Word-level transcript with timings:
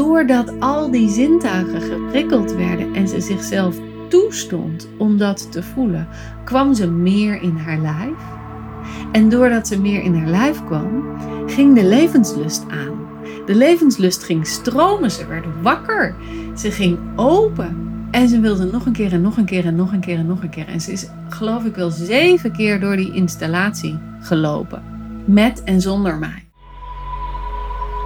doordat 0.00 0.60
al 0.60 0.90
die 0.90 1.08
zintuigen 1.08 1.80
geprikkeld 1.80 2.52
werden 2.52 2.94
en 2.94 3.08
ze 3.08 3.20
zichzelf 3.20 3.76
toestond 4.08 4.88
om 4.98 5.18
dat 5.18 5.52
te 5.52 5.62
voelen, 5.62 6.08
kwam 6.44 6.74
ze 6.74 6.90
meer 6.90 7.42
in 7.42 7.56
haar 7.56 7.78
lijf. 7.78 8.18
En 9.12 9.28
doordat 9.28 9.68
ze 9.68 9.80
meer 9.80 10.02
in 10.02 10.14
haar 10.14 10.28
lijf 10.28 10.64
kwam, 10.64 11.18
ging 11.46 11.74
de 11.74 11.84
levenslust 11.84 12.64
aan. 12.70 12.98
De 13.46 13.54
levenslust 13.54 14.22
ging 14.22 14.46
stromen, 14.46 15.10
ze 15.10 15.26
werd 15.26 15.44
wakker, 15.62 16.14
ze 16.56 16.70
ging 16.70 16.98
open. 17.16 17.88
En 18.10 18.28
ze 18.28 18.40
wilde 18.40 18.64
nog 18.64 18.86
een 18.86 18.92
keer 18.92 19.12
en 19.12 19.20
nog 19.20 19.36
een 19.36 19.44
keer 19.44 19.64
en 19.64 19.76
nog 19.76 19.92
een 19.92 20.00
keer 20.00 20.18
en 20.18 20.26
nog 20.26 20.42
een 20.42 20.50
keer. 20.50 20.68
En 20.68 20.80
ze 20.80 20.92
is, 20.92 21.06
geloof 21.28 21.64
ik, 21.64 21.74
wel 21.74 21.90
zeven 21.90 22.52
keer 22.52 22.80
door 22.80 22.96
die 22.96 23.12
installatie 23.12 23.98
gelopen. 24.20 24.82
Met 25.24 25.62
en 25.64 25.80
zonder 25.80 26.18
mij. 26.18 26.49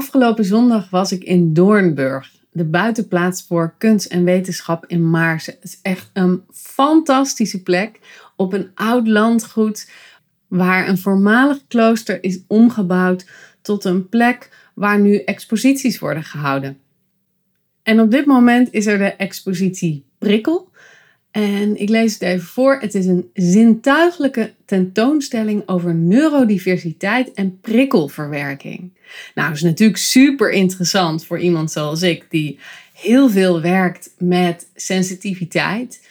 Afgelopen 0.00 0.44
zondag 0.44 0.90
was 0.90 1.12
ik 1.12 1.24
in 1.24 1.52
Doornburg, 1.52 2.32
de 2.52 2.64
buitenplaats 2.64 3.42
voor 3.46 3.74
kunst 3.78 4.06
en 4.06 4.24
wetenschap 4.24 4.86
in 4.86 5.10
Maarsen. 5.10 5.52
Het 5.54 5.64
is 5.64 5.78
echt 5.82 6.10
een 6.12 6.42
fantastische 6.52 7.62
plek 7.62 8.00
op 8.36 8.52
een 8.52 8.70
oud 8.74 9.08
landgoed 9.08 9.90
waar 10.48 10.88
een 10.88 10.98
voormalig 10.98 11.66
klooster 11.68 12.24
is 12.24 12.40
omgebouwd 12.46 13.26
tot 13.62 13.84
een 13.84 14.08
plek 14.08 14.70
waar 14.74 15.00
nu 15.00 15.16
exposities 15.16 15.98
worden 15.98 16.24
gehouden. 16.24 16.78
En 17.82 18.00
op 18.00 18.10
dit 18.10 18.26
moment 18.26 18.72
is 18.72 18.86
er 18.86 18.98
de 18.98 19.12
expositie 19.12 20.04
Prikkel. 20.18 20.69
En 21.30 21.80
ik 21.80 21.88
lees 21.88 22.12
het 22.12 22.22
even 22.22 22.46
voor. 22.46 22.80
Het 22.80 22.94
is 22.94 23.06
een 23.06 23.30
zintuigelijke 23.34 24.52
tentoonstelling 24.64 25.68
over 25.68 25.94
neurodiversiteit 25.94 27.32
en 27.32 27.60
prikkelverwerking. 27.60 28.78
Nou, 29.34 29.48
dat 29.48 29.56
is 29.56 29.62
natuurlijk 29.62 29.98
super 29.98 30.50
interessant 30.50 31.24
voor 31.24 31.38
iemand 31.38 31.70
zoals 31.70 32.02
ik, 32.02 32.26
die 32.28 32.58
heel 32.92 33.30
veel 33.30 33.60
werkt 33.60 34.10
met 34.18 34.66
sensitiviteit, 34.74 36.08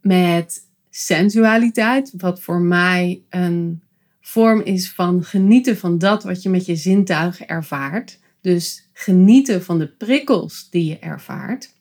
met 0.00 0.62
sensualiteit, 0.90 2.12
wat 2.16 2.40
voor 2.40 2.60
mij 2.60 3.20
een 3.30 3.80
vorm 4.20 4.60
is 4.60 4.90
van 4.90 5.24
genieten 5.24 5.76
van 5.76 5.98
dat 5.98 6.22
wat 6.22 6.42
je 6.42 6.48
met 6.48 6.66
je 6.66 6.76
zintuigen 6.76 7.48
ervaart. 7.48 8.18
Dus 8.40 8.88
genieten 8.92 9.64
van 9.64 9.78
de 9.78 9.86
prikkels 9.86 10.68
die 10.70 10.84
je 10.84 10.98
ervaart. 10.98 11.76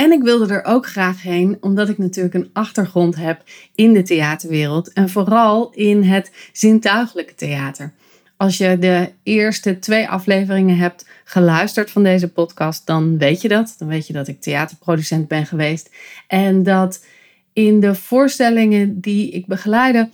En 0.00 0.12
ik 0.12 0.22
wilde 0.22 0.54
er 0.54 0.64
ook 0.64 0.86
graag 0.86 1.22
heen, 1.22 1.56
omdat 1.60 1.88
ik 1.88 1.98
natuurlijk 1.98 2.34
een 2.34 2.50
achtergrond 2.52 3.16
heb 3.16 3.42
in 3.74 3.92
de 3.92 4.02
theaterwereld 4.02 4.92
en 4.92 5.08
vooral 5.08 5.70
in 5.74 6.02
het 6.02 6.32
zintuigelijke 6.52 7.34
theater. 7.34 7.92
Als 8.36 8.58
je 8.58 8.78
de 8.78 9.12
eerste 9.22 9.78
twee 9.78 10.08
afleveringen 10.08 10.76
hebt 10.76 11.08
geluisterd 11.24 11.90
van 11.90 12.02
deze 12.02 12.28
podcast, 12.28 12.86
dan 12.86 13.18
weet 13.18 13.42
je 13.42 13.48
dat. 13.48 13.74
Dan 13.78 13.88
weet 13.88 14.06
je 14.06 14.12
dat 14.12 14.28
ik 14.28 14.40
theaterproducent 14.40 15.28
ben 15.28 15.46
geweest. 15.46 15.90
En 16.26 16.62
dat 16.62 17.04
in 17.52 17.80
de 17.80 17.94
voorstellingen 17.94 19.00
die 19.00 19.30
ik 19.30 19.46
begeleide, 19.46 20.08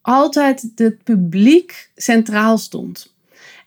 altijd 0.00 0.72
het 0.74 1.02
publiek 1.02 1.90
centraal 1.96 2.58
stond. 2.58 3.14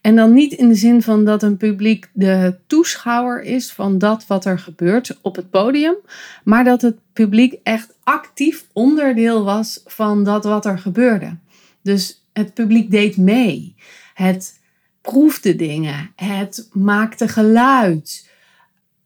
En 0.03 0.15
dan 0.15 0.33
niet 0.33 0.53
in 0.53 0.67
de 0.67 0.75
zin 0.75 1.01
van 1.01 1.25
dat 1.25 1.43
een 1.43 1.57
publiek 1.57 2.09
de 2.13 2.55
toeschouwer 2.67 3.41
is 3.41 3.71
van 3.71 3.97
dat 3.97 4.27
wat 4.27 4.45
er 4.45 4.59
gebeurt 4.59 5.17
op 5.21 5.35
het 5.35 5.49
podium, 5.49 5.95
maar 6.43 6.63
dat 6.63 6.81
het 6.81 6.95
publiek 7.13 7.59
echt 7.63 7.93
actief 8.03 8.67
onderdeel 8.73 9.43
was 9.43 9.81
van 9.85 10.23
dat 10.23 10.43
wat 10.43 10.65
er 10.65 10.79
gebeurde. 10.79 11.37
Dus 11.81 12.25
het 12.33 12.53
publiek 12.53 12.91
deed 12.91 13.17
mee. 13.17 13.75
Het 14.13 14.59
proefde 15.01 15.55
dingen. 15.55 16.11
Het 16.15 16.69
maakte 16.73 17.27
geluid. 17.27 18.29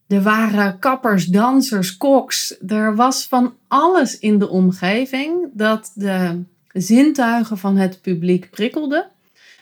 Er 0.07 0.21
waren 0.21 0.79
kappers, 0.79 1.25
dansers, 1.25 1.97
koks. 1.97 2.55
Er 2.67 2.95
was 2.95 3.27
van 3.27 3.53
alles 3.67 4.19
in 4.19 4.39
de 4.39 4.49
omgeving 4.49 5.49
dat 5.53 5.91
de 5.95 6.43
zintuigen 6.73 7.57
van 7.57 7.77
het 7.77 8.01
publiek 8.01 8.49
prikkelde, 8.49 9.07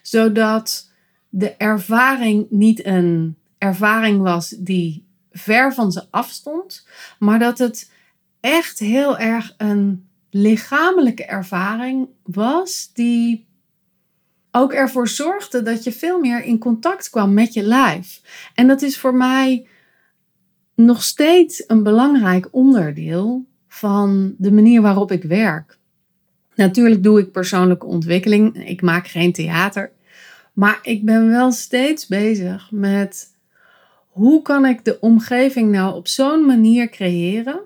zodat 0.02 0.94
de 1.38 1.56
ervaring 1.56 2.46
niet 2.50 2.86
een 2.86 3.36
ervaring 3.58 4.22
was 4.22 4.50
die 4.50 5.06
ver 5.32 5.74
van 5.74 5.92
ze 5.92 6.04
afstond, 6.10 6.88
maar 7.20 7.40
dat 7.40 7.58
het 7.58 7.92
echt 8.40 8.80
heel 8.80 9.18
erg 9.18 9.54
een 9.58 10.08
lichamelijke 10.30 11.26
ervaring 11.26 12.08
was 12.24 12.90
die 12.94 13.48
ook 14.52 14.74
ervoor 14.74 15.08
zorgde 15.08 15.62
dat 15.62 15.84
je 15.84 15.92
veel 15.92 16.20
meer 16.20 16.44
in 16.44 16.58
contact 16.58 17.10
kwam 17.10 17.34
met 17.34 17.54
je 17.54 17.64
lijf. 17.64 18.22
En 18.54 18.68
dat 18.68 18.82
is 18.82 18.98
voor 18.98 19.16
mij 19.16 19.68
nog 20.76 21.04
steeds 21.04 21.64
een 21.68 21.84
belangrijk 21.84 22.48
onderdeel 22.52 23.46
van 23.68 24.36
de 24.38 24.52
manier 24.52 24.82
waarop 24.82 25.12
ik 25.12 25.24
werk. 25.24 25.78
Natuurlijk 26.56 27.04
doe 27.04 27.20
ik 27.20 27.32
persoonlijke 27.32 27.86
ontwikkeling. 27.86 28.68
Ik 28.68 28.82
maak 28.82 29.08
geen 29.08 29.34
theater. 29.34 29.92
Maar 30.56 30.80
ik 30.82 31.06
ben 31.06 31.30
wel 31.30 31.52
steeds 31.52 32.08
bezig 32.08 32.72
met 32.72 33.34
hoe 34.10 34.42
kan 34.42 34.66
ik 34.66 34.86
de 34.86 35.00
omgeving 35.00 35.72
nou 35.72 35.96
op 35.96 36.08
zo'n 36.08 36.46
manier 36.46 36.90
creëren 36.90 37.60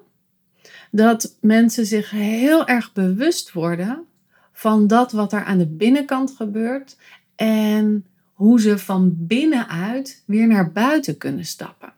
dat 0.91 1.35
mensen 1.41 1.85
zich 1.85 2.09
heel 2.09 2.67
erg 2.67 2.93
bewust 2.93 3.51
worden 3.51 4.05
van 4.53 4.87
dat 4.87 5.11
wat 5.11 5.33
er 5.33 5.43
aan 5.43 5.57
de 5.57 5.67
binnenkant 5.67 6.31
gebeurt 6.31 6.97
en 7.35 8.05
hoe 8.33 8.61
ze 8.61 8.77
van 8.77 9.13
binnenuit 9.17 10.23
weer 10.25 10.47
naar 10.47 10.71
buiten 10.71 11.17
kunnen 11.17 11.45
stappen. 11.45 11.93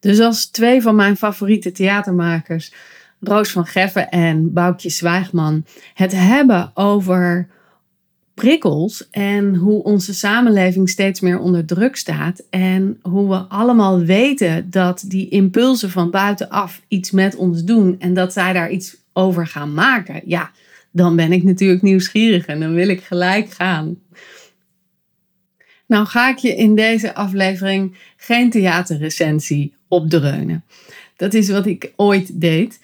Dus 0.00 0.20
als 0.20 0.46
twee 0.46 0.82
van 0.82 0.94
mijn 0.94 1.16
favoriete 1.16 1.72
theatermakers, 1.72 2.74
Roos 3.20 3.50
van 3.50 3.66
Geffen 3.66 4.10
en 4.10 4.52
Boukje 4.52 4.90
Zwijgman, 4.90 5.64
het 5.94 6.12
hebben 6.12 6.70
over 6.74 7.48
prikkels 8.40 9.08
en 9.10 9.54
hoe 9.54 9.82
onze 9.82 10.14
samenleving 10.14 10.88
steeds 10.88 11.20
meer 11.20 11.38
onder 11.38 11.64
druk 11.64 11.96
staat 11.96 12.42
en 12.50 12.98
hoe 13.02 13.28
we 13.28 13.36
allemaal 13.36 14.00
weten 14.00 14.70
dat 14.70 15.04
die 15.06 15.28
impulsen 15.28 15.90
van 15.90 16.10
buitenaf 16.10 16.80
iets 16.88 17.10
met 17.10 17.36
ons 17.36 17.64
doen 17.64 17.96
en 17.98 18.14
dat 18.14 18.32
zij 18.32 18.52
daar 18.52 18.70
iets 18.70 18.96
over 19.12 19.46
gaan 19.46 19.74
maken, 19.74 20.22
ja, 20.24 20.50
dan 20.90 21.16
ben 21.16 21.32
ik 21.32 21.42
natuurlijk 21.42 21.82
nieuwsgierig 21.82 22.46
en 22.46 22.60
dan 22.60 22.74
wil 22.74 22.88
ik 22.88 23.02
gelijk 23.02 23.50
gaan. 23.50 23.98
Nou 25.86 26.06
ga 26.06 26.28
ik 26.28 26.38
je 26.38 26.56
in 26.56 26.74
deze 26.74 27.14
aflevering 27.14 27.96
geen 28.16 28.50
theaterrecensie 28.50 29.74
opdreunen. 29.88 30.64
Dat 31.16 31.34
is 31.34 31.48
wat 31.48 31.66
ik 31.66 31.92
ooit 31.96 32.40
deed. 32.40 32.80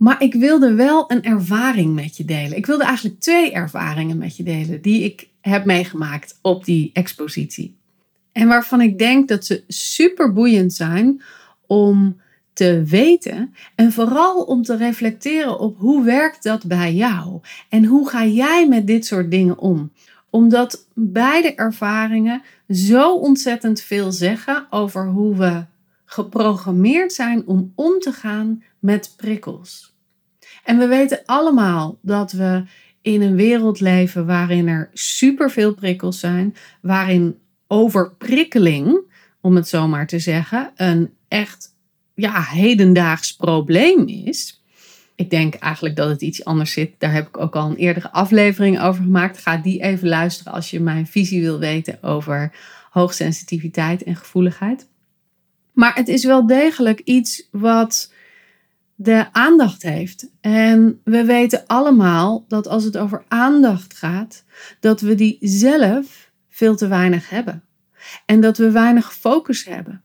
Maar 0.00 0.22
ik 0.22 0.34
wilde 0.34 0.74
wel 0.74 1.10
een 1.10 1.22
ervaring 1.22 1.94
met 1.94 2.16
je 2.16 2.24
delen. 2.24 2.56
Ik 2.56 2.66
wilde 2.66 2.84
eigenlijk 2.84 3.20
twee 3.20 3.52
ervaringen 3.52 4.18
met 4.18 4.36
je 4.36 4.42
delen 4.42 4.82
die 4.82 5.02
ik 5.02 5.28
heb 5.40 5.64
meegemaakt 5.64 6.38
op 6.42 6.64
die 6.64 6.90
expositie. 6.92 7.76
En 8.32 8.48
waarvan 8.48 8.80
ik 8.80 8.98
denk 8.98 9.28
dat 9.28 9.44
ze 9.44 9.64
super 9.68 10.32
boeiend 10.32 10.72
zijn 10.72 11.22
om 11.66 12.20
te 12.52 12.84
weten 12.86 13.54
en 13.74 13.92
vooral 13.92 14.42
om 14.42 14.62
te 14.62 14.76
reflecteren 14.76 15.58
op 15.58 15.78
hoe 15.78 16.04
werkt 16.04 16.42
dat 16.42 16.66
bij 16.66 16.94
jou 16.94 17.40
en 17.68 17.84
hoe 17.84 18.08
ga 18.08 18.24
jij 18.24 18.68
met 18.68 18.86
dit 18.86 19.06
soort 19.06 19.30
dingen 19.30 19.58
om. 19.58 19.92
Omdat 20.30 20.86
beide 20.94 21.54
ervaringen 21.54 22.42
zo 22.68 23.14
ontzettend 23.14 23.80
veel 23.80 24.12
zeggen 24.12 24.66
over 24.70 25.06
hoe 25.06 25.36
we 25.36 25.64
geprogrammeerd 26.10 27.12
zijn 27.12 27.46
om 27.46 27.72
om 27.74 27.98
te 27.98 28.12
gaan 28.12 28.62
met 28.78 29.14
prikkels. 29.16 29.94
En 30.64 30.78
we 30.78 30.86
weten 30.86 31.22
allemaal 31.24 31.98
dat 32.02 32.32
we 32.32 32.62
in 33.02 33.22
een 33.22 33.36
wereld 33.36 33.80
leven 33.80 34.26
waarin 34.26 34.68
er 34.68 34.90
superveel 34.92 35.74
prikkels 35.74 36.20
zijn, 36.20 36.56
waarin 36.82 37.38
overprikkeling, 37.66 39.00
om 39.40 39.56
het 39.56 39.68
zo 39.68 39.88
maar 39.88 40.06
te 40.06 40.18
zeggen, 40.18 40.70
een 40.76 41.10
echt 41.28 41.74
ja, 42.14 42.42
hedendaags 42.42 43.36
probleem 43.36 44.08
is. 44.08 44.62
Ik 45.14 45.30
denk 45.30 45.54
eigenlijk 45.54 45.96
dat 45.96 46.08
het 46.08 46.22
iets 46.22 46.44
anders 46.44 46.72
zit. 46.72 46.92
Daar 46.98 47.12
heb 47.12 47.26
ik 47.26 47.38
ook 47.38 47.56
al 47.56 47.70
een 47.70 47.76
eerdere 47.76 48.12
aflevering 48.12 48.80
over 48.80 49.02
gemaakt. 49.02 49.38
Ga 49.38 49.56
die 49.56 49.82
even 49.82 50.08
luisteren 50.08 50.52
als 50.52 50.70
je 50.70 50.80
mijn 50.80 51.06
visie 51.06 51.40
wil 51.40 51.58
weten 51.58 52.02
over 52.02 52.52
hoogsensitiviteit 52.90 54.02
en 54.02 54.16
gevoeligheid. 54.16 54.88
Maar 55.80 55.94
het 55.94 56.08
is 56.08 56.24
wel 56.24 56.46
degelijk 56.46 57.00
iets 57.00 57.48
wat 57.50 58.12
de 58.94 59.32
aandacht 59.32 59.82
heeft. 59.82 60.30
En 60.40 61.00
we 61.04 61.24
weten 61.24 61.66
allemaal 61.66 62.44
dat 62.48 62.66
als 62.66 62.84
het 62.84 62.96
over 62.96 63.24
aandacht 63.28 63.96
gaat, 63.96 64.44
dat 64.80 65.00
we 65.00 65.14
die 65.14 65.38
zelf 65.40 66.30
veel 66.48 66.76
te 66.76 66.88
weinig 66.88 67.30
hebben. 67.30 67.64
En 68.26 68.40
dat 68.40 68.56
we 68.56 68.70
weinig 68.70 69.14
focus 69.14 69.64
hebben. 69.64 70.02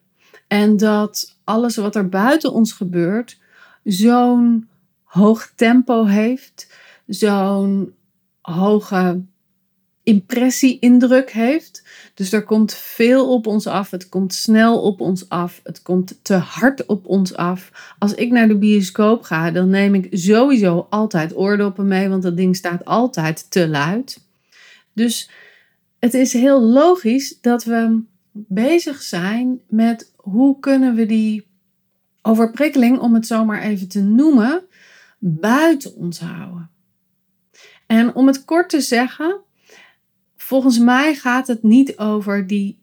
En 0.47 0.77
dat 0.77 1.37
alles 1.43 1.75
wat 1.75 1.95
er 1.95 2.09
buiten 2.09 2.53
ons 2.53 2.71
gebeurt 2.71 3.39
zo'n 3.83 4.69
hoog 5.03 5.51
tempo 5.55 6.05
heeft, 6.05 6.73
zo'n 7.05 7.93
hoge 8.41 9.21
impressie-indruk 10.05 11.31
heeft. 11.31 11.83
Dus 12.13 12.31
er 12.31 12.43
komt 12.43 12.73
veel 12.73 13.33
op 13.33 13.47
ons 13.47 13.67
af. 13.67 13.91
Het 13.91 14.09
komt 14.09 14.33
snel 14.33 14.81
op 14.81 15.01
ons 15.01 15.29
af. 15.29 15.59
Het 15.63 15.81
komt 15.81 16.19
te 16.21 16.33
hard 16.33 16.85
op 16.85 17.05
ons 17.05 17.35
af. 17.35 17.71
Als 17.99 18.13
ik 18.13 18.31
naar 18.31 18.47
de 18.47 18.57
bioscoop 18.57 19.23
ga, 19.23 19.51
dan 19.51 19.69
neem 19.69 19.95
ik 19.95 20.07
sowieso 20.11 20.87
altijd 20.89 21.35
oordoppen 21.35 21.87
mee, 21.87 22.09
want 22.09 22.23
dat 22.23 22.37
ding 22.37 22.55
staat 22.55 22.85
altijd 22.85 23.51
te 23.51 23.67
luid. 23.67 24.23
Dus 24.93 25.29
het 25.99 26.13
is 26.13 26.33
heel 26.33 26.61
logisch 26.61 27.37
dat 27.41 27.63
we 27.63 28.01
bezig 28.31 29.01
zijn 29.01 29.59
met 29.67 30.11
hoe 30.15 30.59
kunnen 30.59 30.95
we 30.95 31.05
die 31.05 31.47
overprikkeling, 32.21 32.99
om 32.99 33.13
het 33.13 33.27
zo 33.27 33.45
maar 33.45 33.61
even 33.61 33.87
te 33.87 34.01
noemen, 34.01 34.63
buiten 35.19 35.95
ons 35.95 36.19
houden. 36.19 36.69
En 37.85 38.15
om 38.15 38.27
het 38.27 38.45
kort 38.45 38.69
te 38.69 38.81
zeggen, 38.81 39.43
volgens 40.45 40.79
mij 40.79 41.15
gaat 41.15 41.47
het 41.47 41.63
niet 41.63 41.97
over 41.97 42.47
die 42.47 42.79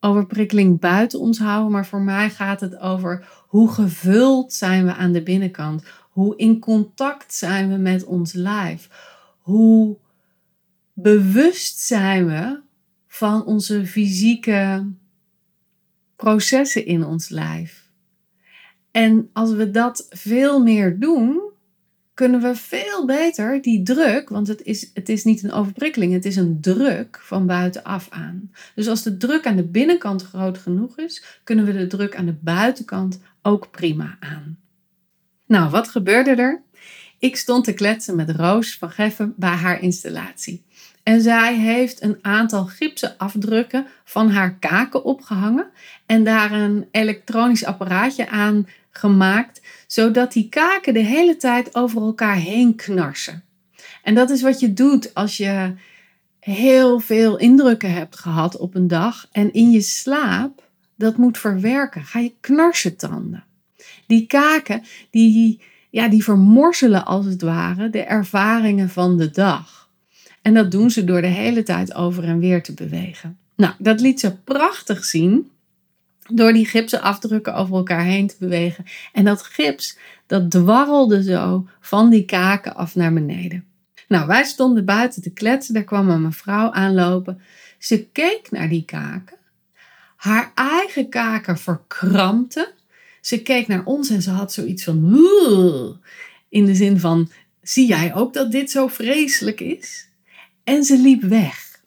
overprikkeling 0.00 0.80
buiten 0.80 1.20
ons 1.20 1.38
houden, 1.38 1.72
maar 1.72 1.86
voor 1.86 2.00
mij 2.00 2.30
gaat 2.30 2.60
het 2.60 2.78
over 2.78 3.28
hoe 3.46 3.70
gevuld 3.70 4.52
zijn 4.52 4.84
we 4.84 4.94
aan 4.94 5.12
de 5.12 5.22
binnenkant, 5.22 5.84
hoe 6.10 6.36
in 6.36 6.58
contact 6.58 7.34
zijn 7.34 7.70
we 7.70 7.76
met 7.76 8.04
ons 8.04 8.32
lijf, 8.32 8.88
hoe 9.38 9.98
bewust 10.92 11.78
zijn 11.78 12.26
we 12.26 12.60
van 13.06 13.44
onze 13.44 13.86
fysieke 13.86 14.86
processen 16.16 16.86
in 16.86 17.04
ons 17.04 17.28
lijf. 17.28 17.90
En 18.90 19.30
als 19.32 19.52
we 19.52 19.70
dat 19.70 20.06
veel 20.10 20.62
meer 20.62 20.98
doen, 20.98 21.49
kunnen 22.20 22.40
we 22.40 22.54
veel 22.54 23.06
beter 23.06 23.62
die 23.62 23.82
druk, 23.82 24.28
want 24.28 24.48
het 24.48 24.62
is, 24.62 24.90
het 24.94 25.08
is 25.08 25.24
niet 25.24 25.42
een 25.42 25.52
overprikkeling, 25.52 26.12
het 26.12 26.24
is 26.24 26.36
een 26.36 26.60
druk 26.60 27.20
van 27.22 27.46
buitenaf 27.46 28.06
aan. 28.10 28.50
Dus 28.74 28.88
als 28.88 29.02
de 29.02 29.16
druk 29.16 29.46
aan 29.46 29.56
de 29.56 29.64
binnenkant 29.64 30.22
groot 30.22 30.58
genoeg 30.58 30.98
is, 30.98 31.24
kunnen 31.44 31.64
we 31.64 31.72
de 31.72 31.86
druk 31.86 32.16
aan 32.16 32.26
de 32.26 32.36
buitenkant 32.40 33.20
ook 33.42 33.70
prima 33.70 34.16
aan. 34.20 34.58
Nou, 35.46 35.70
wat 35.70 35.88
gebeurde 35.88 36.30
er? 36.30 36.62
Ik 37.18 37.36
stond 37.36 37.64
te 37.64 37.72
kletsen 37.72 38.16
met 38.16 38.30
Roos 38.30 38.76
van 38.78 38.90
Geffen 38.90 39.34
bij 39.36 39.50
haar 39.50 39.82
installatie. 39.82 40.64
En 41.02 41.20
zij 41.20 41.56
heeft 41.56 42.02
een 42.02 42.18
aantal 42.22 42.64
gipsen 42.64 43.14
afdrukken 43.18 43.86
van 44.04 44.30
haar 44.30 44.58
kaken 44.58 45.04
opgehangen 45.04 45.70
en 46.06 46.24
daar 46.24 46.52
een 46.52 46.88
elektronisch 46.90 47.64
apparaatje 47.64 48.28
aan 48.28 48.66
gemaakt, 48.90 49.60
zodat 49.86 50.32
die 50.32 50.48
kaken 50.48 50.94
de 50.94 51.04
hele 51.04 51.36
tijd 51.36 51.74
over 51.74 52.02
elkaar 52.02 52.36
heen 52.36 52.74
knarsen. 52.74 53.44
En 54.02 54.14
dat 54.14 54.30
is 54.30 54.42
wat 54.42 54.60
je 54.60 54.72
doet 54.72 55.14
als 55.14 55.36
je 55.36 55.74
heel 56.40 57.00
veel 57.00 57.38
indrukken 57.38 57.92
hebt 57.92 58.16
gehad 58.16 58.56
op 58.56 58.74
een 58.74 58.88
dag 58.88 59.28
en 59.32 59.52
in 59.52 59.70
je 59.70 59.80
slaap 59.80 60.68
dat 60.96 61.16
moet 61.16 61.38
verwerken. 61.38 62.04
Ga 62.04 62.18
je 62.18 62.32
knarsen 62.40 62.96
tanden. 62.96 63.44
Die 64.06 64.26
kaken, 64.26 64.82
die, 65.10 65.60
ja, 65.90 66.08
die 66.08 66.24
vermorzelen 66.24 67.06
als 67.06 67.26
het 67.26 67.42
ware 67.42 67.90
de 67.90 68.02
ervaringen 68.02 68.88
van 68.88 69.16
de 69.16 69.30
dag. 69.30 69.88
En 70.42 70.54
dat 70.54 70.70
doen 70.70 70.90
ze 70.90 71.04
door 71.04 71.20
de 71.20 71.26
hele 71.26 71.62
tijd 71.62 71.94
over 71.94 72.24
en 72.24 72.38
weer 72.38 72.62
te 72.62 72.74
bewegen. 72.74 73.38
Nou, 73.56 73.74
dat 73.78 74.00
liet 74.00 74.20
ze 74.20 74.36
prachtig 74.36 75.04
zien 75.04 75.50
door 76.32 76.52
die 76.52 76.66
gipsen 76.66 77.02
afdrukken 77.02 77.54
over 77.54 77.76
elkaar 77.76 78.04
heen 78.04 78.26
te 78.26 78.36
bewegen. 78.38 78.84
En 79.12 79.24
dat 79.24 79.42
gips, 79.42 79.98
dat 80.26 80.50
dwarrelde 80.50 81.22
zo 81.22 81.68
van 81.80 82.10
die 82.10 82.24
kaken 82.24 82.74
af 82.74 82.94
naar 82.94 83.12
beneden. 83.12 83.64
Nou, 84.08 84.26
wij 84.26 84.44
stonden 84.44 84.84
buiten 84.84 85.22
te 85.22 85.30
kletsen. 85.30 85.74
Daar 85.74 85.84
kwam 85.84 86.10
een 86.10 86.22
mevrouw 86.22 86.70
aanlopen. 86.70 87.42
Ze 87.78 88.06
keek 88.12 88.50
naar 88.50 88.68
die 88.68 88.84
kaken. 88.84 89.36
Haar 90.16 90.52
eigen 90.54 91.08
kaken 91.08 91.58
verkrampten. 91.58 92.72
Ze 93.20 93.42
keek 93.42 93.66
naar 93.66 93.84
ons 93.84 94.10
en 94.10 94.22
ze 94.22 94.30
had 94.30 94.52
zoiets 94.52 94.84
van... 94.84 95.18
In 96.48 96.64
de 96.64 96.74
zin 96.74 97.00
van, 97.00 97.30
zie 97.62 97.86
jij 97.86 98.14
ook 98.14 98.32
dat 98.32 98.52
dit 98.52 98.70
zo 98.70 98.86
vreselijk 98.86 99.60
is? 99.60 100.08
En 100.64 100.84
ze 100.84 100.98
liep 100.98 101.22
weg. 101.22 101.80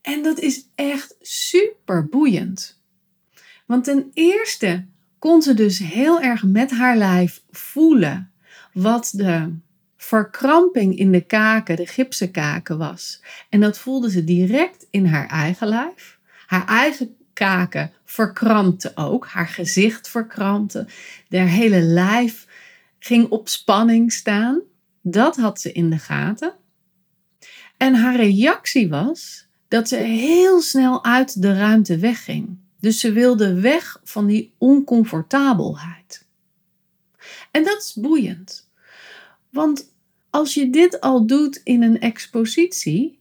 En 0.00 0.22
dat 0.22 0.38
is 0.38 0.68
echt 0.74 1.16
super 1.20 2.06
boeiend. 2.06 2.82
Want 3.64 3.84
ten 3.84 4.10
eerste 4.14 4.86
kon 5.18 5.42
ze 5.42 5.54
dus 5.54 5.78
heel 5.78 6.20
erg 6.20 6.42
met 6.42 6.70
haar 6.70 6.96
lijf 6.96 7.42
voelen 7.50 8.32
wat 8.72 9.12
de 9.16 9.54
verkramping 9.96 10.98
in 10.98 11.12
de 11.12 11.20
kaken, 11.20 11.76
de 11.76 11.86
gipsen 11.86 12.30
kaken 12.30 12.78
was. 12.78 13.22
En 13.48 13.60
dat 13.60 13.78
voelde 13.78 14.10
ze 14.10 14.24
direct 14.24 14.86
in 14.90 15.06
haar 15.06 15.26
eigen 15.26 15.68
lijf. 15.68 16.18
Haar 16.46 16.66
eigen 16.66 17.16
kaken 17.32 17.92
verkrampte 18.04 18.92
ook, 18.94 19.26
haar 19.26 19.48
gezicht 19.48 20.08
verkrampte, 20.08 20.86
haar 21.30 21.46
hele 21.46 21.80
lijf 21.80 22.46
ging 22.98 23.28
op 23.28 23.48
spanning 23.48 24.12
staan. 24.12 24.60
Dat 25.02 25.36
had 25.36 25.60
ze 25.60 25.72
in 25.72 25.90
de 25.90 25.98
gaten. 25.98 26.54
En 27.76 27.94
haar 27.94 28.16
reactie 28.16 28.88
was 28.88 29.46
dat 29.68 29.88
ze 29.88 29.96
heel 29.96 30.60
snel 30.60 31.04
uit 31.04 31.42
de 31.42 31.54
ruimte 31.54 31.98
wegging. 31.98 32.58
Dus 32.84 33.00
ze 33.00 33.12
wilde 33.12 33.60
weg 33.60 34.00
van 34.02 34.26
die 34.26 34.54
oncomfortabelheid. 34.58 36.26
En 37.50 37.64
dat 37.64 37.82
is 37.82 37.94
boeiend. 37.94 38.70
Want 39.50 39.94
als 40.30 40.54
je 40.54 40.70
dit 40.70 41.00
al 41.00 41.26
doet 41.26 41.60
in 41.62 41.82
een 41.82 42.00
expositie, 42.00 43.18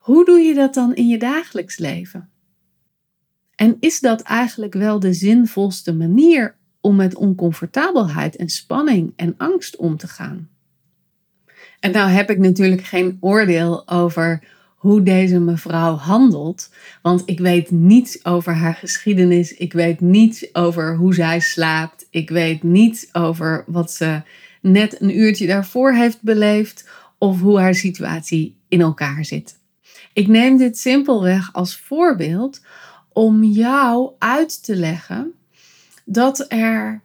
hoe 0.00 0.24
doe 0.24 0.38
je 0.38 0.54
dat 0.54 0.74
dan 0.74 0.94
in 0.94 1.08
je 1.08 1.18
dagelijks 1.18 1.78
leven? 1.78 2.30
En 3.54 3.76
is 3.80 4.00
dat 4.00 4.20
eigenlijk 4.20 4.74
wel 4.74 5.00
de 5.00 5.12
zinvolste 5.12 5.94
manier 5.94 6.56
om 6.80 6.96
met 6.96 7.14
oncomfortabelheid 7.14 8.36
en 8.36 8.48
spanning 8.48 9.12
en 9.16 9.34
angst 9.36 9.76
om 9.76 9.96
te 9.96 10.08
gaan? 10.08 10.48
En 11.80 11.90
nou 11.90 12.10
heb 12.10 12.30
ik 12.30 12.38
natuurlijk 12.38 12.84
geen 12.84 13.16
oordeel 13.20 13.88
over 13.88 14.56
hoe 14.78 15.02
deze 15.02 15.38
mevrouw 15.38 15.94
handelt. 15.94 16.70
Want 17.02 17.22
ik 17.24 17.38
weet 17.38 17.70
niets 17.70 18.24
over 18.24 18.54
haar 18.54 18.74
geschiedenis. 18.74 19.54
Ik 19.54 19.72
weet 19.72 20.00
niets 20.00 20.54
over 20.54 20.96
hoe 20.96 21.14
zij 21.14 21.40
slaapt. 21.40 22.06
Ik 22.10 22.30
weet 22.30 22.62
niets 22.62 23.14
over 23.14 23.64
wat 23.66 23.92
ze 23.92 24.22
net 24.62 25.00
een 25.00 25.18
uurtje 25.18 25.46
daarvoor 25.46 25.92
heeft 25.92 26.22
beleefd. 26.22 26.88
Of 27.18 27.40
hoe 27.40 27.58
haar 27.58 27.74
situatie 27.74 28.56
in 28.68 28.80
elkaar 28.80 29.24
zit. 29.24 29.58
Ik 30.12 30.26
neem 30.26 30.56
dit 30.56 30.78
simpelweg 30.78 31.52
als 31.52 31.76
voorbeeld 31.76 32.60
om 33.12 33.44
jou 33.44 34.12
uit 34.18 34.64
te 34.64 34.76
leggen 34.76 35.32
dat 36.04 36.44
er 36.48 37.02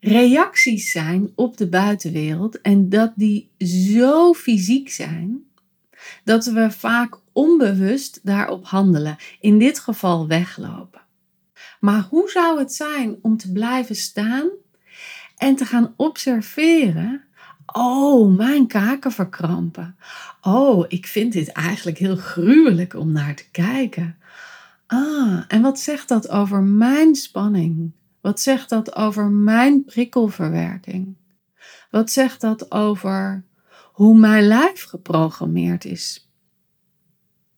reacties 0.00 0.90
zijn 0.90 1.32
op 1.34 1.56
de 1.56 1.68
buitenwereld 1.68 2.60
en 2.60 2.88
dat 2.88 3.12
die 3.16 3.50
zo 3.58 4.32
fysiek 4.32 4.90
zijn 4.90 5.47
dat 6.24 6.44
we 6.44 6.70
vaak 6.70 7.18
onbewust 7.32 8.20
daarop 8.22 8.66
handelen, 8.66 9.16
in 9.40 9.58
dit 9.58 9.78
geval 9.78 10.26
weglopen. 10.26 11.00
Maar 11.80 12.06
hoe 12.10 12.30
zou 12.30 12.58
het 12.58 12.72
zijn 12.72 13.18
om 13.22 13.36
te 13.36 13.52
blijven 13.52 13.96
staan 13.96 14.48
en 15.36 15.56
te 15.56 15.64
gaan 15.64 15.94
observeren? 15.96 17.22
Oh, 17.72 18.36
mijn 18.36 18.66
kaken 18.66 19.12
verkrampen. 19.12 19.96
Oh, 20.40 20.84
ik 20.88 21.06
vind 21.06 21.32
dit 21.32 21.48
eigenlijk 21.48 21.98
heel 21.98 22.16
gruwelijk 22.16 22.94
om 22.94 23.12
naar 23.12 23.34
te 23.34 23.50
kijken. 23.50 24.16
Ah, 24.86 25.44
en 25.48 25.62
wat 25.62 25.80
zegt 25.80 26.08
dat 26.08 26.28
over 26.28 26.62
mijn 26.62 27.14
spanning? 27.14 27.92
Wat 28.20 28.40
zegt 28.40 28.68
dat 28.68 28.94
over 28.94 29.30
mijn 29.30 29.84
prikkelverwerking? 29.84 31.16
Wat 31.90 32.10
zegt 32.10 32.40
dat 32.40 32.70
over 32.70 33.44
hoe 33.98 34.18
mijn 34.18 34.46
lijf 34.46 34.82
geprogrammeerd 34.84 35.84
is. 35.84 36.30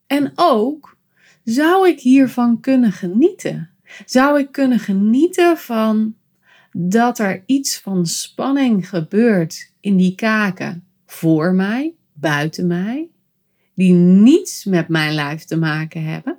En 0.06 0.32
ook, 0.34 0.96
zou 1.44 1.88
ik 1.88 2.00
hiervan 2.00 2.60
kunnen 2.60 2.92
genieten? 2.92 3.70
Zou 4.06 4.38
ik 4.38 4.52
kunnen 4.52 4.78
genieten 4.78 5.58
van 5.58 6.14
dat 6.72 7.18
er 7.18 7.42
iets 7.46 7.78
van 7.78 8.06
spanning 8.06 8.88
gebeurt 8.88 9.72
in 9.80 9.96
die 9.96 10.14
kaken 10.14 10.84
voor 11.06 11.54
mij, 11.54 11.94
buiten 12.12 12.66
mij, 12.66 13.10
die 13.74 13.92
niets 13.92 14.64
met 14.64 14.88
mijn 14.88 15.14
lijf 15.14 15.44
te 15.44 15.56
maken 15.56 16.04
hebben? 16.04 16.38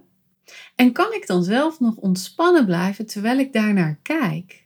En 0.75 0.91
kan 0.91 1.13
ik 1.13 1.27
dan 1.27 1.43
zelf 1.43 1.79
nog 1.79 1.95
ontspannen 1.95 2.65
blijven 2.65 3.05
terwijl 3.05 3.39
ik 3.39 3.53
daarnaar 3.53 3.99
kijk? 4.01 4.65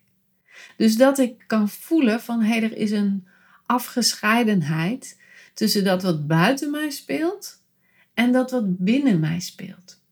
Dus 0.78 0.98
dat 0.98 1.18
ik 1.18 1.44
kan 1.48 1.70
voelen 1.70 2.22
van 2.22 2.42
hé, 2.42 2.48
hey, 2.48 2.64
er 2.64 2.78
is 2.78 2.92
een 2.92 3.28
afgescheidenheid 3.66 5.24
tussen 5.56 5.84
dat 5.84 6.04
wat 6.04 6.28
buiten 6.28 6.72
mij 6.72 6.90
speelt 6.90 7.64
en 8.14 8.32
dat 8.32 8.52
wat 8.52 8.78
binnen 8.78 9.20
mij 9.20 9.40
speelt. 9.40 10.04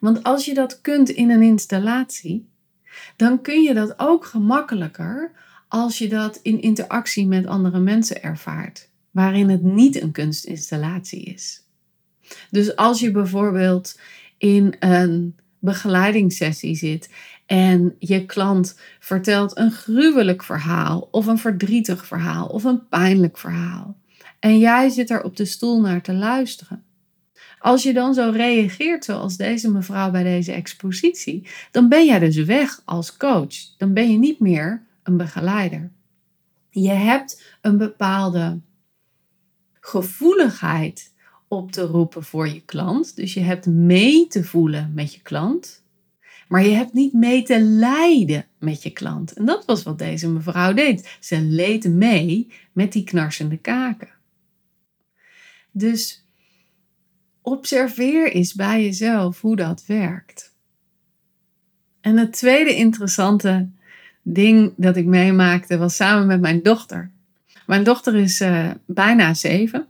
Want 0.00 0.22
als 0.22 0.44
je 0.44 0.54
dat 0.54 0.80
kunt 0.80 1.08
in 1.08 1.30
een 1.30 1.42
installatie, 1.42 2.48
dan 3.16 3.42
kun 3.42 3.62
je 3.62 3.74
dat 3.74 3.98
ook 3.98 4.24
gemakkelijker 4.24 5.32
als 5.68 5.98
je 5.98 6.08
dat 6.08 6.38
in 6.42 6.60
interactie 6.60 7.26
met 7.26 7.46
andere 7.46 7.78
mensen 7.78 8.22
ervaart, 8.22 8.90
waarin 9.10 9.48
het 9.48 9.62
niet 9.62 10.02
een 10.02 10.12
kunstinstallatie 10.12 11.22
is. 11.22 11.62
Dus 12.50 12.76
als 12.76 13.00
je 13.00 13.10
bijvoorbeeld 13.10 14.00
in 14.38 14.76
een 14.78 15.36
begeleidingssessie 15.58 16.76
zit 16.76 17.10
en 17.46 17.94
je 17.98 18.26
klant 18.26 18.78
vertelt 18.98 19.58
een 19.58 19.70
gruwelijk 19.70 20.42
verhaal 20.42 21.08
of 21.10 21.26
een 21.26 21.38
verdrietig 21.38 22.06
verhaal 22.06 22.46
of 22.46 22.64
een 22.64 22.88
pijnlijk 22.88 23.38
verhaal 23.38 23.96
en 24.38 24.58
jij 24.58 24.88
zit 24.88 25.10
er 25.10 25.22
op 25.22 25.36
de 25.36 25.44
stoel 25.44 25.80
naar 25.80 26.02
te 26.02 26.14
luisteren. 26.14 26.82
Als 27.58 27.82
je 27.82 27.92
dan 27.92 28.14
zo 28.14 28.30
reageert 28.30 29.04
zoals 29.04 29.36
deze 29.36 29.70
mevrouw 29.70 30.10
bij 30.10 30.22
deze 30.22 30.52
expositie, 30.52 31.48
dan 31.70 31.88
ben 31.88 32.06
jij 32.06 32.18
dus 32.18 32.36
weg 32.36 32.82
als 32.84 33.16
coach. 33.16 33.76
Dan 33.76 33.92
ben 33.92 34.12
je 34.12 34.18
niet 34.18 34.40
meer 34.40 34.86
een 35.02 35.16
begeleider. 35.16 35.90
Je 36.70 36.90
hebt 36.90 37.42
een 37.60 37.78
bepaalde 37.78 38.60
gevoeligheid 39.80 41.12
op 41.48 41.72
te 41.72 41.82
roepen 41.82 42.24
voor 42.24 42.48
je 42.48 42.62
klant. 42.64 43.16
Dus 43.16 43.34
je 43.34 43.40
hebt 43.40 43.66
mee 43.66 44.26
te 44.26 44.44
voelen 44.44 44.92
met 44.94 45.14
je 45.14 45.22
klant. 45.22 45.82
Maar 46.48 46.64
je 46.64 46.74
hebt 46.74 46.92
niet 46.92 47.12
mee 47.12 47.42
te 47.42 47.60
lijden 47.60 48.46
met 48.58 48.82
je 48.82 48.90
klant. 48.90 49.32
En 49.32 49.44
dat 49.44 49.64
was 49.64 49.82
wat 49.82 49.98
deze 49.98 50.28
mevrouw 50.28 50.72
deed. 50.72 51.16
Ze 51.20 51.40
leed 51.40 51.88
mee 51.88 52.52
met 52.72 52.92
die 52.92 53.04
knarsende 53.04 53.56
kaken. 53.56 54.17
Dus 55.70 56.24
observeer 57.42 58.32
eens 58.32 58.54
bij 58.54 58.84
jezelf 58.84 59.40
hoe 59.40 59.56
dat 59.56 59.86
werkt. 59.86 60.56
En 62.00 62.16
het 62.16 62.32
tweede 62.32 62.74
interessante 62.74 63.68
ding 64.22 64.72
dat 64.76 64.96
ik 64.96 65.06
meemaakte 65.06 65.78
was 65.78 65.96
samen 65.96 66.26
met 66.26 66.40
mijn 66.40 66.62
dochter. 66.62 67.10
Mijn 67.66 67.84
dochter 67.84 68.14
is 68.16 68.40
uh, 68.40 68.70
bijna 68.86 69.34
zeven. 69.34 69.86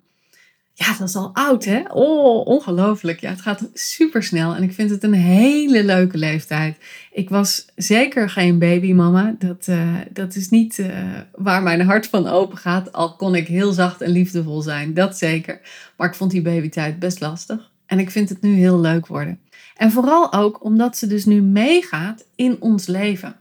Ja, 0.79 0.97
dat 0.99 1.09
is 1.09 1.15
al 1.15 1.31
oud, 1.33 1.65
hè? 1.65 1.83
Oh, 1.93 2.47
ongelooflijk. 2.47 3.21
Ja, 3.21 3.31
het 3.31 3.41
gaat 3.41 3.69
super 3.75 4.23
snel 4.23 4.55
en 4.55 4.63
ik 4.63 4.73
vind 4.73 4.91
het 4.91 5.03
een 5.03 5.15
hele 5.15 5.85
leuke 5.85 6.19
leeftijd. 6.19 6.77
Ik 7.13 7.29
was 7.29 7.67
zeker 7.77 8.31
geen 8.31 8.59
babymama. 8.59 9.35
Dat, 9.39 9.67
uh, 9.69 9.95
dat 10.11 10.35
is 10.35 10.49
niet 10.49 10.79
uh, 10.79 10.89
waar 11.35 11.63
mijn 11.63 11.81
hart 11.81 12.07
van 12.07 12.27
open 12.27 12.59
gaat. 12.59 12.93
Al 12.93 13.17
kon 13.17 13.35
ik 13.35 13.47
heel 13.47 13.73
zacht 13.73 14.01
en 14.01 14.11
liefdevol 14.11 14.63
zijn, 14.63 14.95
dat 14.95 15.19
zeker. 15.19 15.61
Maar 15.97 16.09
ik 16.09 16.15
vond 16.15 16.31
die 16.31 16.43
babytijd 16.43 16.99
best 16.99 17.21
lastig. 17.21 17.71
En 17.87 17.99
ik 17.99 18.11
vind 18.11 18.29
het 18.29 18.43
nu 18.43 18.55
heel 18.55 18.81
leuk 18.81 19.07
worden. 19.07 19.41
En 19.77 19.91
vooral 19.91 20.33
ook 20.33 20.65
omdat 20.65 20.97
ze 20.97 21.07
dus 21.07 21.25
nu 21.25 21.43
meegaat 21.43 22.25
in 22.35 22.57
ons 22.61 22.87
leven. 22.87 23.37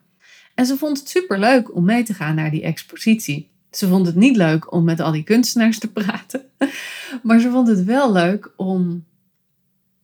En 0.55 0.65
ze 0.65 0.77
vond 0.77 0.99
het 0.99 1.09
super 1.09 1.39
leuk 1.39 1.75
om 1.75 1.85
mee 1.85 2.03
te 2.03 2.13
gaan 2.13 2.35
naar 2.35 2.51
die 2.51 2.63
expositie. 2.63 3.49
Ze 3.77 3.87
vond 3.87 4.05
het 4.05 4.15
niet 4.15 4.35
leuk 4.35 4.71
om 4.71 4.83
met 4.83 4.99
al 4.99 5.11
die 5.11 5.23
kunstenaars 5.23 5.79
te 5.79 5.91
praten. 5.91 6.41
Maar 7.23 7.39
ze 7.39 7.51
vond 7.51 7.67
het 7.67 7.83
wel 7.83 8.11
leuk 8.11 8.51
om 8.55 9.05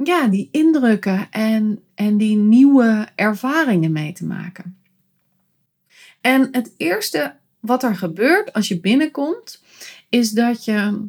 ja, 0.03 0.27
die 0.27 0.49
indrukken 0.51 1.31
en, 1.31 1.79
en 1.95 2.17
die 2.17 2.37
nieuwe 2.37 3.07
ervaringen 3.15 3.91
mee 3.91 4.13
te 4.13 4.25
maken. 4.25 4.77
En 6.21 6.47
het 6.51 6.73
eerste 6.77 7.35
wat 7.59 7.83
er 7.83 7.95
gebeurt 7.95 8.53
als 8.53 8.67
je 8.67 8.79
binnenkomt, 8.79 9.63
is 10.09 10.31
dat 10.31 10.65
je 10.65 11.07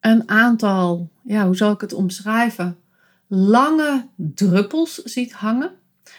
een 0.00 0.28
aantal, 0.28 1.10
ja, 1.22 1.46
hoe 1.46 1.56
zal 1.56 1.72
ik 1.72 1.80
het 1.80 1.92
omschrijven, 1.92 2.78
lange 3.26 4.08
druppels 4.16 4.94
ziet 4.94 5.32
hangen. 5.32 5.70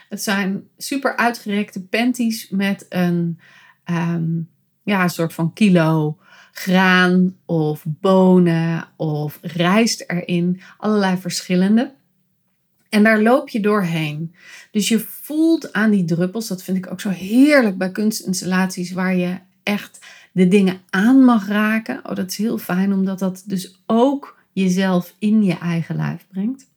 Het 0.09 0.23
zijn 0.23 0.67
super 0.77 1.15
uitgerekte 1.15 1.83
panties 1.83 2.49
met 2.49 2.85
een 2.89 3.39
um, 3.85 4.49
ja, 4.83 5.03
een 5.03 5.09
soort 5.09 5.33
van 5.33 5.53
kilo 5.53 6.17
graan 6.51 7.35
of 7.45 7.83
bonen 7.87 8.87
of 8.95 9.39
rijst 9.41 10.03
erin. 10.07 10.61
Allerlei 10.77 11.17
verschillende. 11.17 11.93
En 12.89 13.03
daar 13.03 13.21
loop 13.21 13.49
je 13.49 13.59
doorheen. 13.59 14.35
Dus 14.71 14.87
je 14.87 14.99
voelt 14.99 15.73
aan 15.73 15.91
die 15.91 16.05
druppels, 16.05 16.47
dat 16.47 16.63
vind 16.63 16.77
ik 16.77 16.91
ook 16.91 17.01
zo 17.01 17.09
heerlijk 17.09 17.77
bij 17.77 17.91
kunstinstallaties, 17.91 18.91
waar 18.91 19.15
je 19.15 19.37
echt 19.63 19.99
de 20.31 20.47
dingen 20.47 20.81
aan 20.89 21.23
mag 21.23 21.47
raken. 21.47 21.99
Oh, 22.03 22.15
dat 22.15 22.29
is 22.29 22.37
heel 22.37 22.57
fijn, 22.57 22.93
omdat 22.93 23.19
dat 23.19 23.43
dus 23.45 23.81
ook 23.85 24.37
jezelf 24.53 25.15
in 25.19 25.43
je 25.43 25.57
eigen 25.57 25.95
lijf 25.95 26.25
brengt. 26.31 26.67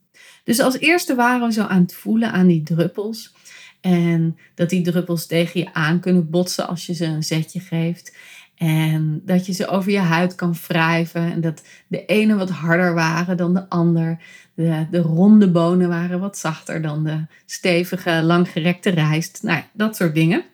Dus 0.45 0.61
als 0.61 0.79
eerste 0.79 1.15
waren 1.15 1.47
we 1.47 1.53
zo 1.53 1.63
aan 1.63 1.83
het 1.83 1.95
voelen 1.95 2.33
aan 2.33 2.47
die 2.47 2.63
druppels. 2.63 3.35
En 3.83 4.39
dat 4.55 4.71
die 4.71 4.83
druppels 4.83 5.27
tegen 5.27 5.61
je 5.61 5.75
aan 5.75 6.01
kunnen 6.01 6.31
botsen 6.31 6.69
als 6.69 6.87
je 6.87 6.95
ze 6.95 7.05
een 7.05 7.23
zetje 7.23 7.61
geeft. 7.61 8.17
En 8.55 9.23
dat 9.25 9.47
je 9.47 9.53
ze 9.53 9.67
over 9.67 9.91
je 9.93 9.99
huid 9.99 10.35
kan 10.35 10.55
wrijven. 10.67 11.33
En 11.33 11.41
dat 11.41 11.63
de 11.87 12.05
ene 12.05 12.35
wat 12.35 12.51
harder 12.51 12.95
waren 12.95 13.37
dan 13.37 13.55
de 13.55 13.69
ander. 13.69 14.23
De, 14.55 14.87
de 14.91 15.01
ronde 15.01 15.51
bonen 15.51 15.89
waren 15.89 16.21
wat 16.21 16.39
zachter 16.39 16.83
dan 16.83 17.05
de 17.05 17.27
stevige, 17.47 18.23
langgerekte 18.23 18.91
rijst. 18.91 19.43
Nou 19.43 19.63
dat 19.73 19.97
soort 19.97 20.15
dingen. 20.15 20.45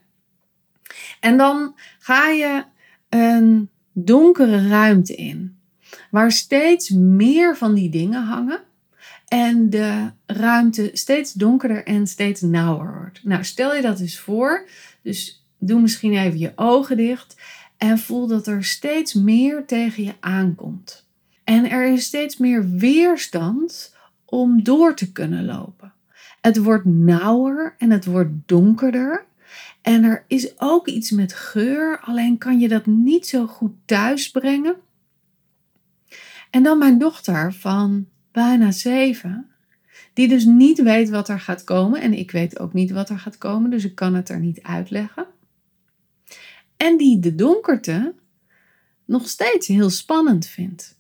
En 1.21 1.37
dan 1.37 1.75
ga 1.99 2.29
je 2.29 2.65
een 3.09 3.69
donkere 3.93 4.69
ruimte 4.69 5.15
in. 5.15 5.57
Waar 6.11 6.33
steeds 6.33 6.91
meer 6.91 7.57
van 7.57 7.75
die 7.75 7.91
dingen 7.91 8.25
hangen. 8.25 8.61
En 9.29 9.71
de 9.71 10.11
ruimte 10.27 10.91
steeds 10.93 11.33
donkerder 11.33 11.85
en 11.85 12.07
steeds 12.07 12.41
nauwer 12.41 12.99
wordt. 12.99 13.25
Nou, 13.25 13.45
stel 13.45 13.75
je 13.75 13.83
dat 13.83 14.01
eens 14.01 14.19
voor. 14.19 14.69
Dus 15.03 15.47
doe 15.59 15.81
misschien 15.81 16.13
even 16.13 16.39
je 16.39 16.53
ogen 16.55 16.97
dicht. 16.97 17.37
En 17.77 17.99
voel 17.99 18.27
dat 18.27 18.47
er 18.47 18.65
steeds 18.65 19.15
meer 19.15 19.65
tegen 19.67 20.05
je 20.05 20.15
aankomt. 20.21 21.07
En 21.45 21.71
er 21.71 21.93
is 21.93 22.05
steeds 22.05 22.37
meer 22.37 22.71
weerstand 22.71 23.97
om 24.25 24.63
door 24.63 24.95
te 24.95 25.13
kunnen 25.13 25.45
lopen. 25.45 25.93
Het 26.41 26.57
wordt 26.57 26.85
nauwer 26.85 27.75
en 27.79 27.91
het 27.91 28.05
wordt 28.05 28.33
donkerder. 28.47 29.27
En 29.83 30.05
er 30.05 30.25
is 30.27 30.61
ook 30.61 30.87
iets 30.87 31.11
met 31.11 31.33
geur, 31.33 32.01
alleen 32.01 32.39
kan 32.39 32.59
je 32.59 32.69
dat 32.69 32.87
niet 32.87 33.27
zo 33.27 33.47
goed 33.47 33.73
thuisbrengen. 33.85 34.77
En 36.51 36.63
dan 36.63 36.79
mijn 36.79 36.99
dochter 36.99 37.53
van 37.53 38.07
bijna 38.33 38.71
zeven, 38.71 39.51
die 40.13 40.29
dus 40.29 40.45
niet 40.45 40.83
weet 40.83 41.09
wat 41.09 41.29
er 41.29 41.41
gaat 41.41 41.65
komen. 41.65 42.01
En 42.01 42.15
ik 42.15 42.31
weet 42.31 42.59
ook 42.59 42.73
niet 42.73 42.91
wat 42.91 43.11
er 43.11 43.19
gaat 43.19 43.39
komen, 43.39 43.71
dus 43.71 43.85
ik 43.85 43.95
kan 43.95 44.15
het 44.15 44.29
er 44.29 44.41
niet 44.41 44.63
uitleggen. 44.63 45.27
En 46.77 46.97
die 46.97 47.19
de 47.19 47.35
donkerte 47.35 48.15
nog 49.05 49.29
steeds 49.29 49.67
heel 49.67 49.91
spannend 49.91 50.47
vindt. 50.47 50.99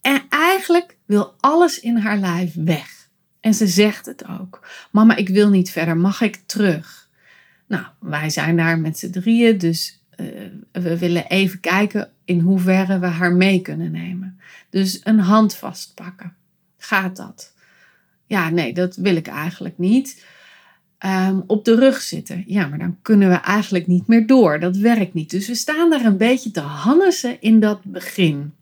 En 0.00 0.22
eigenlijk 0.28 0.96
wil 1.04 1.34
alles 1.40 1.80
in 1.80 1.96
haar 1.96 2.18
lijf 2.18 2.54
weg. 2.54 3.08
En 3.40 3.54
ze 3.54 3.66
zegt 3.66 4.06
het 4.06 4.28
ook. 4.28 4.66
Mama, 4.92 5.16
ik 5.16 5.28
wil 5.28 5.50
niet 5.50 5.70
verder. 5.70 5.96
Mag 5.96 6.20
ik 6.20 6.36
terug? 6.46 7.08
Nou, 7.66 7.86
wij 8.00 8.30
zijn 8.30 8.56
daar 8.56 8.78
met 8.78 8.98
z'n 8.98 9.10
drieën, 9.10 9.58
dus 9.58 10.03
we 10.72 10.98
willen 10.98 11.26
even 11.26 11.60
kijken 11.60 12.10
in 12.24 12.40
hoeverre 12.40 12.98
we 12.98 13.06
haar 13.06 13.32
mee 13.32 13.60
kunnen 13.60 13.90
nemen. 13.90 14.38
Dus 14.70 15.00
een 15.02 15.18
hand 15.18 15.54
vastpakken. 15.54 16.34
Gaat 16.78 17.16
dat? 17.16 17.52
Ja, 18.26 18.50
nee, 18.50 18.74
dat 18.74 18.96
wil 18.96 19.16
ik 19.16 19.26
eigenlijk 19.26 19.78
niet. 19.78 20.24
Um, 21.06 21.44
op 21.46 21.64
de 21.64 21.74
rug 21.74 22.00
zitten. 22.00 22.44
Ja, 22.46 22.66
maar 22.66 22.78
dan 22.78 22.98
kunnen 23.02 23.28
we 23.28 23.34
eigenlijk 23.34 23.86
niet 23.86 24.06
meer 24.06 24.26
door. 24.26 24.60
Dat 24.60 24.76
werkt 24.76 25.14
niet. 25.14 25.30
Dus 25.30 25.46
we 25.46 25.54
staan 25.54 25.90
daar 25.90 26.04
een 26.04 26.16
beetje 26.16 26.50
te 26.50 26.60
hannesen 26.60 27.40
in 27.40 27.60
dat 27.60 27.84
begin. 27.84 28.52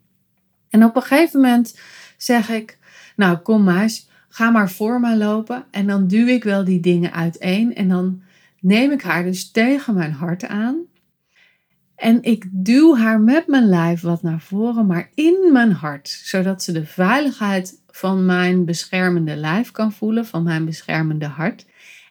En 0.71 0.85
op 0.85 0.97
een 0.97 1.03
gegeven 1.03 1.41
moment 1.41 1.79
zeg 2.17 2.49
ik: 2.49 2.79
Nou, 3.17 3.37
kom 3.37 3.63
maar, 3.63 3.91
ga 4.29 4.51
maar 4.51 4.71
voor 4.71 5.01
me 5.01 5.17
lopen. 5.17 5.65
En 5.71 5.87
dan 5.87 6.07
duw 6.07 6.27
ik 6.27 6.45
wel 6.45 6.65
die 6.65 6.81
dingen 6.81 7.13
uiteen. 7.13 7.75
En 7.75 7.89
dan 7.89 8.23
neem 8.61 8.91
ik 8.91 9.03
haar 9.03 9.25
dus 9.25 9.51
tegen 9.51 9.95
mijn 9.95 10.13
hart 10.13 10.47
aan. 10.47 10.77
En 12.03 12.23
ik 12.23 12.45
duw 12.51 12.97
haar 12.97 13.21
met 13.21 13.47
mijn 13.47 13.69
lijf 13.69 14.01
wat 14.01 14.23
naar 14.23 14.41
voren, 14.41 14.87
maar 14.87 15.11
in 15.15 15.49
mijn 15.53 15.73
hart, 15.73 16.09
zodat 16.09 16.63
ze 16.63 16.73
de 16.73 16.87
veiligheid 16.87 17.83
van 17.91 18.27
mijn 18.27 18.65
beschermende 18.65 19.37
lijf 19.37 19.71
kan 19.71 19.93
voelen, 19.93 20.27
van 20.27 20.43
mijn 20.43 20.65
beschermende 20.65 21.27
hart. 21.27 21.67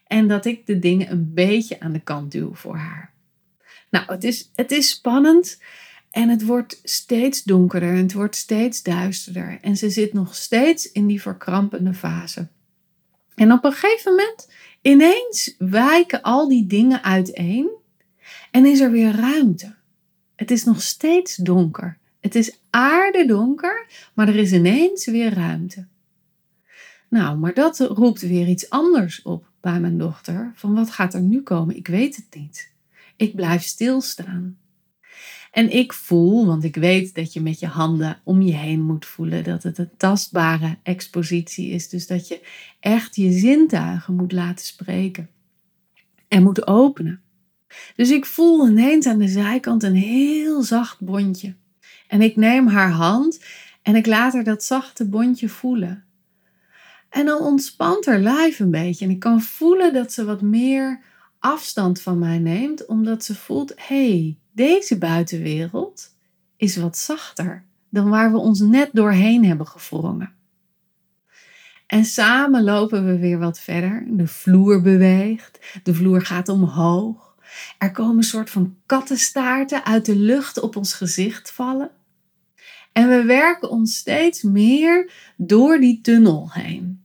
En 0.07 0.27
dat 0.27 0.45
ik 0.45 0.65
de 0.65 0.79
dingen 0.79 1.12
een 1.12 1.33
beetje 1.33 1.79
aan 1.79 1.91
de 1.91 2.00
kant 2.00 2.31
duw 2.31 2.53
voor 2.53 2.75
haar. 2.75 3.13
Nou, 3.89 4.05
het 4.07 4.24
is, 4.24 4.51
het 4.55 4.71
is 4.71 4.89
spannend 4.89 5.62
en 6.12 6.29
het 6.29 6.45
wordt 6.45 6.79
steeds 6.83 7.43
donkerder 7.43 7.89
en 7.89 8.01
het 8.01 8.13
wordt 8.13 8.36
steeds 8.36 8.83
duisterder. 8.83 9.57
En 9.62 9.77
ze 9.77 9.89
zit 9.89 10.13
nog 10.13 10.36
steeds 10.36 10.91
in 10.91 11.07
die 11.07 11.21
verkrampende 11.21 11.93
fase. 11.93 12.48
En 13.36 13.51
op 13.51 13.63
een 13.63 13.74
gegeven 13.74 14.12
moment, 14.12 14.50
ineens 14.81 15.55
wijken 15.57 16.21
al 16.21 16.48
die 16.48 16.67
dingen 16.67 17.03
uiteen 17.03 17.69
en 18.51 18.65
is 18.65 18.79
er 18.79 18.91
weer 18.91 19.15
ruimte. 19.15 19.79
Het 20.41 20.51
is 20.51 20.63
nog 20.63 20.81
steeds 20.81 21.36
donker. 21.36 21.98
Het 22.19 22.36
is 22.36 22.60
aardedonker, 22.69 23.86
maar 24.13 24.27
er 24.27 24.36
is 24.36 24.51
ineens 24.51 25.05
weer 25.05 25.33
ruimte. 25.33 25.86
Nou, 27.10 27.38
maar 27.38 27.53
dat 27.53 27.79
roept 27.79 28.21
weer 28.21 28.48
iets 28.48 28.69
anders 28.69 29.21
op 29.21 29.45
bij 29.60 29.79
mijn 29.79 29.98
dochter. 29.98 30.51
Van 30.55 30.74
wat 30.74 30.91
gaat 30.91 31.13
er 31.13 31.21
nu 31.21 31.41
komen? 31.41 31.75
Ik 31.75 31.88
weet 31.88 32.15
het 32.15 32.25
niet. 32.36 32.71
Ik 33.15 33.36
blijf 33.36 33.63
stilstaan. 33.63 34.57
En 35.51 35.71
ik 35.75 35.93
voel, 35.93 36.45
want 36.45 36.63
ik 36.63 36.75
weet 36.75 37.15
dat 37.15 37.33
je 37.33 37.41
met 37.41 37.60
je 37.60 37.67
handen 37.67 38.21
om 38.24 38.41
je 38.41 38.53
heen 38.53 38.81
moet 38.81 39.05
voelen, 39.05 39.43
dat 39.43 39.63
het 39.63 39.77
een 39.77 39.91
tastbare 39.98 40.77
expositie 40.83 41.69
is. 41.69 41.89
Dus 41.89 42.07
dat 42.07 42.27
je 42.27 42.48
echt 42.79 43.15
je 43.15 43.31
zintuigen 43.31 44.15
moet 44.15 44.31
laten 44.31 44.65
spreken 44.65 45.29
en 46.27 46.43
moet 46.43 46.67
openen. 46.67 47.21
Dus 47.96 48.10
ik 48.10 48.25
voel 48.25 48.68
ineens 48.68 49.06
aan 49.08 49.20
de 49.20 49.28
zijkant 49.28 49.84
een 49.84 49.96
heel 49.96 50.62
zacht 50.62 51.00
bondje. 51.00 51.56
En 52.08 52.22
ik 52.22 52.36
neem 52.36 52.68
haar 52.68 52.92
hand 52.92 53.44
en 53.82 53.96
ik 53.96 54.06
laat 54.06 54.34
haar 54.34 54.44
dat 54.44 54.63
zachte 54.63 55.06
bondje 55.06 55.50
voelen. 55.50 56.04
En 57.10 57.25
dan 57.25 57.42
ontspant 57.42 58.06
haar 58.06 58.20
lijf 58.20 58.60
een 58.60 58.72
beetje. 58.72 59.06
En 59.06 59.12
ik 59.12 59.20
kan 59.20 59.42
voelen 59.42 59.94
dat 59.94 60.13
ze 60.13 60.25
wat 60.25 60.42
meer 60.42 61.01
afstand 61.40 62.01
van 62.01 62.20
mij 62.20 62.40
neemt, 62.40 62.86
omdat 62.86 63.24
ze 63.24 63.36
voelt: 63.36 63.74
hé, 63.75 64.10
hey, 64.10 64.38
deze 64.51 64.98
buitenwereld 64.98 66.16
is 66.58 66.75
wat 66.75 66.98
zachter 66.98 67.66
dan 67.90 68.10
waar 68.10 68.32
we 68.32 68.38
ons 68.38 68.60
net 68.60 68.90
doorheen 68.94 69.46
hebben 69.46 69.68
gevrongen. 69.68 70.34
En 71.88 72.06
samen 72.06 72.63
lopen 72.63 73.06
we 73.06 73.18
weer 73.18 73.40
wat 73.40 73.60
verder. 73.60 74.06
De 74.08 74.28
vloer 74.28 74.82
beweegt, 74.82 75.60
de 75.84 75.94
vloer 75.94 76.22
gaat 76.22 76.50
omhoog. 76.50 77.30
Er 77.77 77.91
komen 77.91 78.17
een 78.17 78.24
soort 78.24 78.50
van 78.50 78.75
kattenstaarten 78.86 79.86
uit 79.86 80.05
de 80.05 80.15
lucht 80.15 80.60
op 80.60 80.75
ons 80.75 80.93
gezicht 80.93 81.51
vallen. 81.51 81.91
En 82.91 83.10
we 83.10 83.24
werken 83.24 83.70
ons 83.70 83.96
steeds 83.96 84.41
meer 84.41 85.12
door 85.38 85.79
die 85.79 86.01
tunnel 86.01 86.50
heen. 86.51 87.01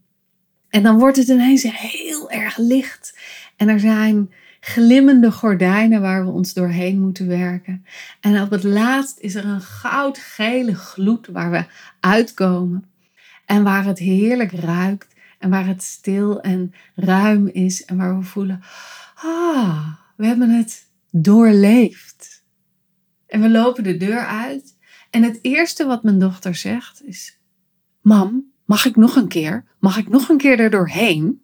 En 0.68 0.82
dan 0.82 0.98
wordt 0.98 1.16
het 1.16 1.28
ineens 1.28 1.62
heel 1.62 2.30
erg 2.30 2.56
licht. 2.56 3.18
En 3.56 3.68
er 3.68 3.80
zijn 3.80 4.30
glimmende 4.60 5.32
gordijnen 5.32 6.00
waar 6.00 6.24
we 6.24 6.30
ons 6.30 6.52
doorheen 6.52 7.00
moeten 7.00 7.26
werken. 7.26 7.84
En 8.20 8.42
op 8.42 8.50
het 8.50 8.62
laatst 8.62 9.18
is 9.18 9.34
er 9.34 9.44
een 9.44 9.60
goudgele 9.60 10.74
gloed 10.74 11.26
waar 11.26 11.50
we 11.50 11.64
uitkomen. 12.00 12.84
En 13.44 13.62
waar 13.62 13.84
het 13.84 13.98
heerlijk 13.98 14.52
ruikt. 14.52 15.14
En 15.38 15.50
waar 15.50 15.66
het 15.66 15.82
stil 15.82 16.40
en 16.40 16.74
ruim 16.94 17.46
is. 17.46 17.84
En 17.84 17.96
waar 17.96 18.18
we 18.18 18.24
voelen, 18.24 18.62
ah, 19.14 19.86
we 20.16 20.26
hebben 20.26 20.50
het 20.50 20.86
doorleefd. 21.10 22.44
En 23.26 23.40
we 23.40 23.50
lopen 23.50 23.84
de 23.84 23.96
deur 23.96 24.26
uit. 24.26 24.76
En 25.10 25.22
het 25.22 25.38
eerste 25.42 25.86
wat 25.86 26.02
mijn 26.02 26.18
dochter 26.18 26.54
zegt 26.54 27.02
is: 27.04 27.38
Mam, 28.00 28.52
mag 28.64 28.84
ik 28.84 28.96
nog 28.96 29.16
een 29.16 29.28
keer? 29.28 29.64
Mag 29.78 29.96
ik 29.98 30.08
nog 30.08 30.28
een 30.28 30.36
keer 30.36 30.60
er 30.60 30.70
doorheen? 30.70 31.42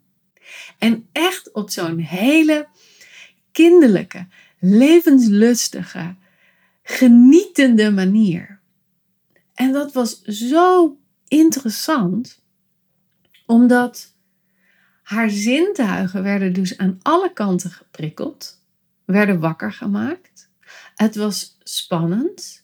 En 0.77 1.07
echt 1.11 1.53
op 1.53 1.69
zo'n 1.69 1.97
hele 1.97 2.67
kinderlijke, 3.51 4.27
levenslustige, 4.59 6.15
genietende 6.83 7.91
manier. 7.91 8.59
En 9.53 9.71
dat 9.71 9.93
was 9.93 10.21
zo 10.21 10.97
interessant, 11.27 12.41
omdat 13.45 14.15
haar 15.03 15.29
zintuigen 15.29 16.23
werden 16.23 16.53
dus 16.53 16.77
aan 16.77 16.99
alle 17.01 17.33
kanten 17.33 17.71
geprikkeld, 17.71 18.62
werden 19.05 19.39
wakker 19.39 19.71
gemaakt. 19.71 20.49
Het 20.95 21.15
was 21.15 21.57
spannend. 21.63 22.63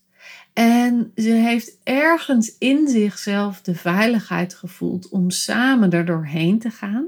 En 0.54 1.12
ze 1.16 1.30
heeft 1.30 1.78
ergens 1.84 2.56
in 2.58 2.88
zichzelf 2.88 3.62
de 3.62 3.76
veiligheid 3.76 4.54
gevoeld 4.54 5.10
om 5.10 5.30
samen 5.30 5.92
er 5.92 6.06
doorheen 6.06 6.60
te 6.60 6.70
gaan. 6.70 7.08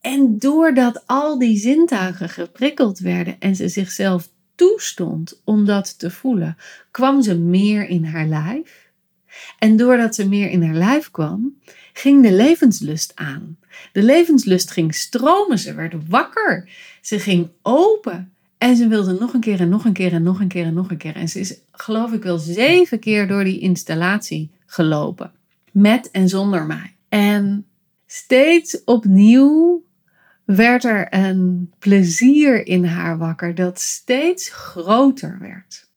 En 0.00 0.38
doordat 0.38 1.02
al 1.06 1.38
die 1.38 1.56
zintuigen 1.56 2.28
geprikkeld 2.28 2.98
werden 2.98 3.36
en 3.38 3.56
ze 3.56 3.68
zichzelf 3.68 4.28
toestond 4.54 5.40
om 5.44 5.64
dat 5.64 5.98
te 5.98 6.10
voelen, 6.10 6.56
kwam 6.90 7.22
ze 7.22 7.38
meer 7.38 7.88
in 7.88 8.04
haar 8.04 8.26
lijf. 8.26 8.90
En 9.58 9.76
doordat 9.76 10.14
ze 10.14 10.28
meer 10.28 10.50
in 10.50 10.62
haar 10.62 10.74
lijf 10.74 11.10
kwam, 11.10 11.58
ging 11.92 12.22
de 12.22 12.32
levenslust 12.32 13.12
aan. 13.14 13.58
De 13.92 14.02
levenslust 14.02 14.70
ging 14.70 14.94
stromen, 14.94 15.58
ze 15.58 15.74
werd 15.74 16.08
wakker, 16.08 16.70
ze 17.00 17.18
ging 17.18 17.48
open. 17.62 18.31
En 18.62 18.76
ze 18.76 18.88
wilde 18.88 19.12
nog 19.12 19.32
een 19.32 19.40
keer 19.40 19.60
en 19.60 19.68
nog 19.68 19.84
een 19.84 19.92
keer 19.92 20.12
en 20.12 20.22
nog 20.22 20.40
een 20.40 20.48
keer 20.48 20.64
en 20.64 20.74
nog 20.74 20.90
een 20.90 20.96
keer. 20.96 21.14
En 21.14 21.28
ze 21.28 21.40
is, 21.40 21.56
geloof 21.72 22.12
ik 22.12 22.22
wel, 22.22 22.38
zeven 22.38 22.98
keer 22.98 23.28
door 23.28 23.44
die 23.44 23.58
installatie 23.58 24.50
gelopen. 24.66 25.32
Met 25.72 26.10
en 26.10 26.28
zonder 26.28 26.66
mij. 26.66 26.96
En 27.08 27.66
steeds 28.06 28.84
opnieuw 28.84 29.84
werd 30.44 30.84
er 30.84 31.06
een 31.10 31.72
plezier 31.78 32.66
in 32.66 32.84
haar 32.84 33.18
wakker 33.18 33.54
dat 33.54 33.80
steeds 33.80 34.50
groter 34.50 35.38
werd. 35.40 35.88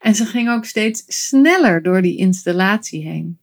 En 0.00 0.14
ze 0.14 0.26
ging 0.26 0.50
ook 0.50 0.64
steeds 0.64 1.04
sneller 1.06 1.82
door 1.82 2.02
die 2.02 2.16
installatie 2.16 3.02
heen. 3.02 3.38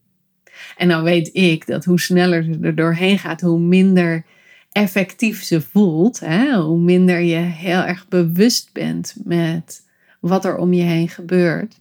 En 0.76 0.88
dan 0.88 1.02
weet 1.02 1.30
ik 1.32 1.66
dat 1.66 1.84
hoe 1.84 2.00
sneller 2.00 2.42
ze 2.42 2.58
er 2.62 2.74
doorheen 2.74 3.18
gaat, 3.18 3.40
hoe 3.40 3.60
minder 3.60 4.24
effectief 4.72 5.42
ze 5.42 5.60
voelt. 5.60 6.20
Hè? 6.20 6.60
Hoe 6.60 6.78
minder 6.78 7.20
je 7.20 7.36
heel 7.36 7.80
erg 7.80 8.08
bewust 8.08 8.72
bent 8.72 9.14
met 9.24 9.82
wat 10.20 10.44
er 10.44 10.56
om 10.56 10.72
je 10.72 10.82
heen 10.82 11.08
gebeurt. 11.08 11.80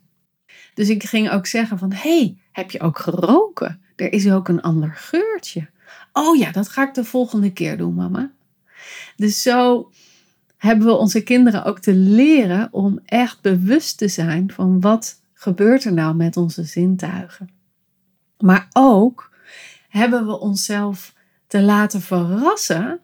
Dus 0.74 0.90
ik 0.90 1.04
ging 1.04 1.30
ook 1.30 1.46
zeggen 1.46 1.78
van, 1.78 1.92
hey, 1.94 2.38
heb 2.52 2.72
je 2.72 2.80
ook 2.80 3.00
geroken? 3.00 3.82
Er 3.96 4.14
is 4.14 4.32
ook 4.32 4.48
een 4.48 4.62
ander 4.62 4.94
geurtje. 4.96 5.68
Oh 6.14 6.38
ja, 6.38 6.52
dat 6.52 6.70
ga 6.70 6.88
ik 6.88 6.94
de 6.94 7.04
volgende 7.04 7.54
keer 7.54 7.78
doen, 7.78 7.94
mama. 7.94 8.32
Dus 9.16 9.42
zo 9.42 9.92
hebben 10.58 10.88
we 10.88 10.94
onze 10.94 11.22
kinderen 11.22 11.64
ook 11.64 11.80
te 11.80 11.94
leren 11.94 12.68
om 12.72 13.00
echt 13.06 13.42
bewust 13.42 13.98
te 13.98 14.08
zijn 14.08 14.52
van 14.52 14.82
wat 14.82 15.22
gebeurt 15.34 15.84
er 15.84 15.94
nou 15.94 16.16
met 16.16 16.38
onze 16.38 16.64
zintuigen. 16.64 17.50
Maar 18.38 18.68
ook 18.74 19.32
hebben 19.90 20.26
we 20.26 20.40
onszelf 20.40 21.14
te 21.50 21.62
laten 21.62 22.02
verrassen 22.02 23.00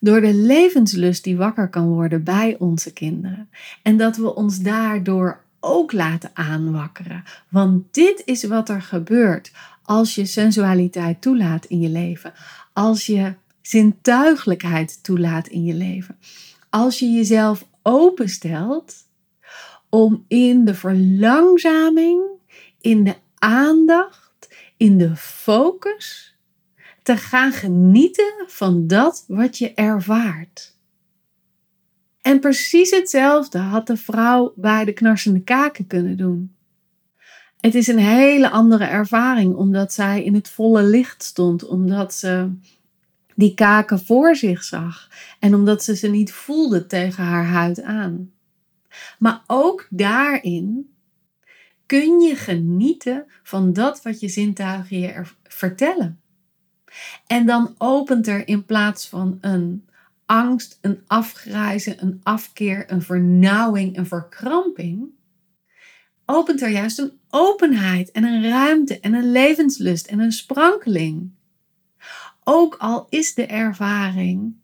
door 0.00 0.20
de 0.20 0.34
levenslust 0.34 1.24
die 1.24 1.36
wakker 1.36 1.68
kan 1.68 1.88
worden 1.88 2.24
bij 2.24 2.56
onze 2.58 2.92
kinderen. 2.92 3.48
En 3.82 3.96
dat 3.96 4.16
we 4.16 4.34
ons 4.34 4.58
daardoor 4.58 5.40
ook 5.60 5.92
laten 5.92 6.30
aanwakkeren. 6.34 7.24
Want 7.48 7.94
dit 7.94 8.22
is 8.24 8.44
wat 8.44 8.68
er 8.68 8.82
gebeurt 8.82 9.52
als 9.82 10.14
je 10.14 10.26
sensualiteit 10.26 11.20
toelaat 11.20 11.64
in 11.64 11.80
je 11.80 11.88
leven. 11.88 12.32
Als 12.72 13.06
je 13.06 13.34
zintuigelijkheid 13.60 15.02
toelaat 15.02 15.46
in 15.46 15.64
je 15.64 15.74
leven. 15.74 16.16
Als 16.70 16.98
je 16.98 17.10
jezelf 17.10 17.66
openstelt 17.82 18.94
om 19.88 20.24
in 20.28 20.64
de 20.64 20.74
verlangzaming, 20.74 22.22
in 22.80 23.04
de 23.04 23.14
aandacht, 23.38 24.48
in 24.76 24.98
de 24.98 25.16
focus 25.16 26.37
te 27.08 27.16
gaan 27.16 27.52
genieten 27.52 28.44
van 28.46 28.86
dat 28.86 29.24
wat 29.28 29.58
je 29.58 29.74
ervaart. 29.74 30.76
En 32.22 32.40
precies 32.40 32.90
hetzelfde 32.90 33.58
had 33.58 33.86
de 33.86 33.96
vrouw 33.96 34.52
bij 34.56 34.84
de 34.84 34.92
knarsende 34.92 35.40
kaken 35.40 35.86
kunnen 35.86 36.16
doen. 36.16 36.54
Het 37.60 37.74
is 37.74 37.86
een 37.86 37.98
hele 37.98 38.50
andere 38.50 38.84
ervaring 38.84 39.54
omdat 39.54 39.92
zij 39.92 40.24
in 40.24 40.34
het 40.34 40.48
volle 40.48 40.82
licht 40.82 41.22
stond, 41.22 41.66
omdat 41.66 42.14
ze 42.14 42.52
die 43.34 43.54
kaken 43.54 44.00
voor 44.00 44.36
zich 44.36 44.64
zag 44.64 45.08
en 45.38 45.54
omdat 45.54 45.84
ze 45.84 45.96
ze 45.96 46.08
niet 46.08 46.32
voelde 46.32 46.86
tegen 46.86 47.24
haar 47.24 47.46
huid 47.46 47.82
aan. 47.82 48.32
Maar 49.18 49.42
ook 49.46 49.86
daarin 49.90 50.94
kun 51.86 52.20
je 52.20 52.36
genieten 52.36 53.26
van 53.42 53.72
dat 53.72 54.02
wat 54.02 54.20
je 54.20 54.28
zintuigen 54.28 54.98
je 54.98 55.22
vertellen. 55.42 56.20
En 57.26 57.46
dan 57.46 57.74
opent 57.78 58.26
er 58.26 58.48
in 58.48 58.64
plaats 58.64 59.08
van 59.08 59.38
een 59.40 59.88
angst, 60.26 60.78
een 60.80 61.02
afgrijzen, 61.06 62.02
een 62.02 62.20
afkeer, 62.22 62.92
een 62.92 63.02
vernauwing, 63.02 63.96
een 63.96 64.06
verkramping, 64.06 65.08
opent 66.24 66.62
er 66.62 66.70
juist 66.70 66.98
een 66.98 67.12
openheid 67.30 68.10
en 68.10 68.24
een 68.24 68.48
ruimte 68.48 69.00
en 69.00 69.14
een 69.14 69.32
levenslust 69.32 70.06
en 70.06 70.18
een 70.18 70.32
sprankeling. 70.32 71.30
Ook 72.44 72.76
al 72.78 73.06
is 73.08 73.34
de 73.34 73.46
ervaring 73.46 74.54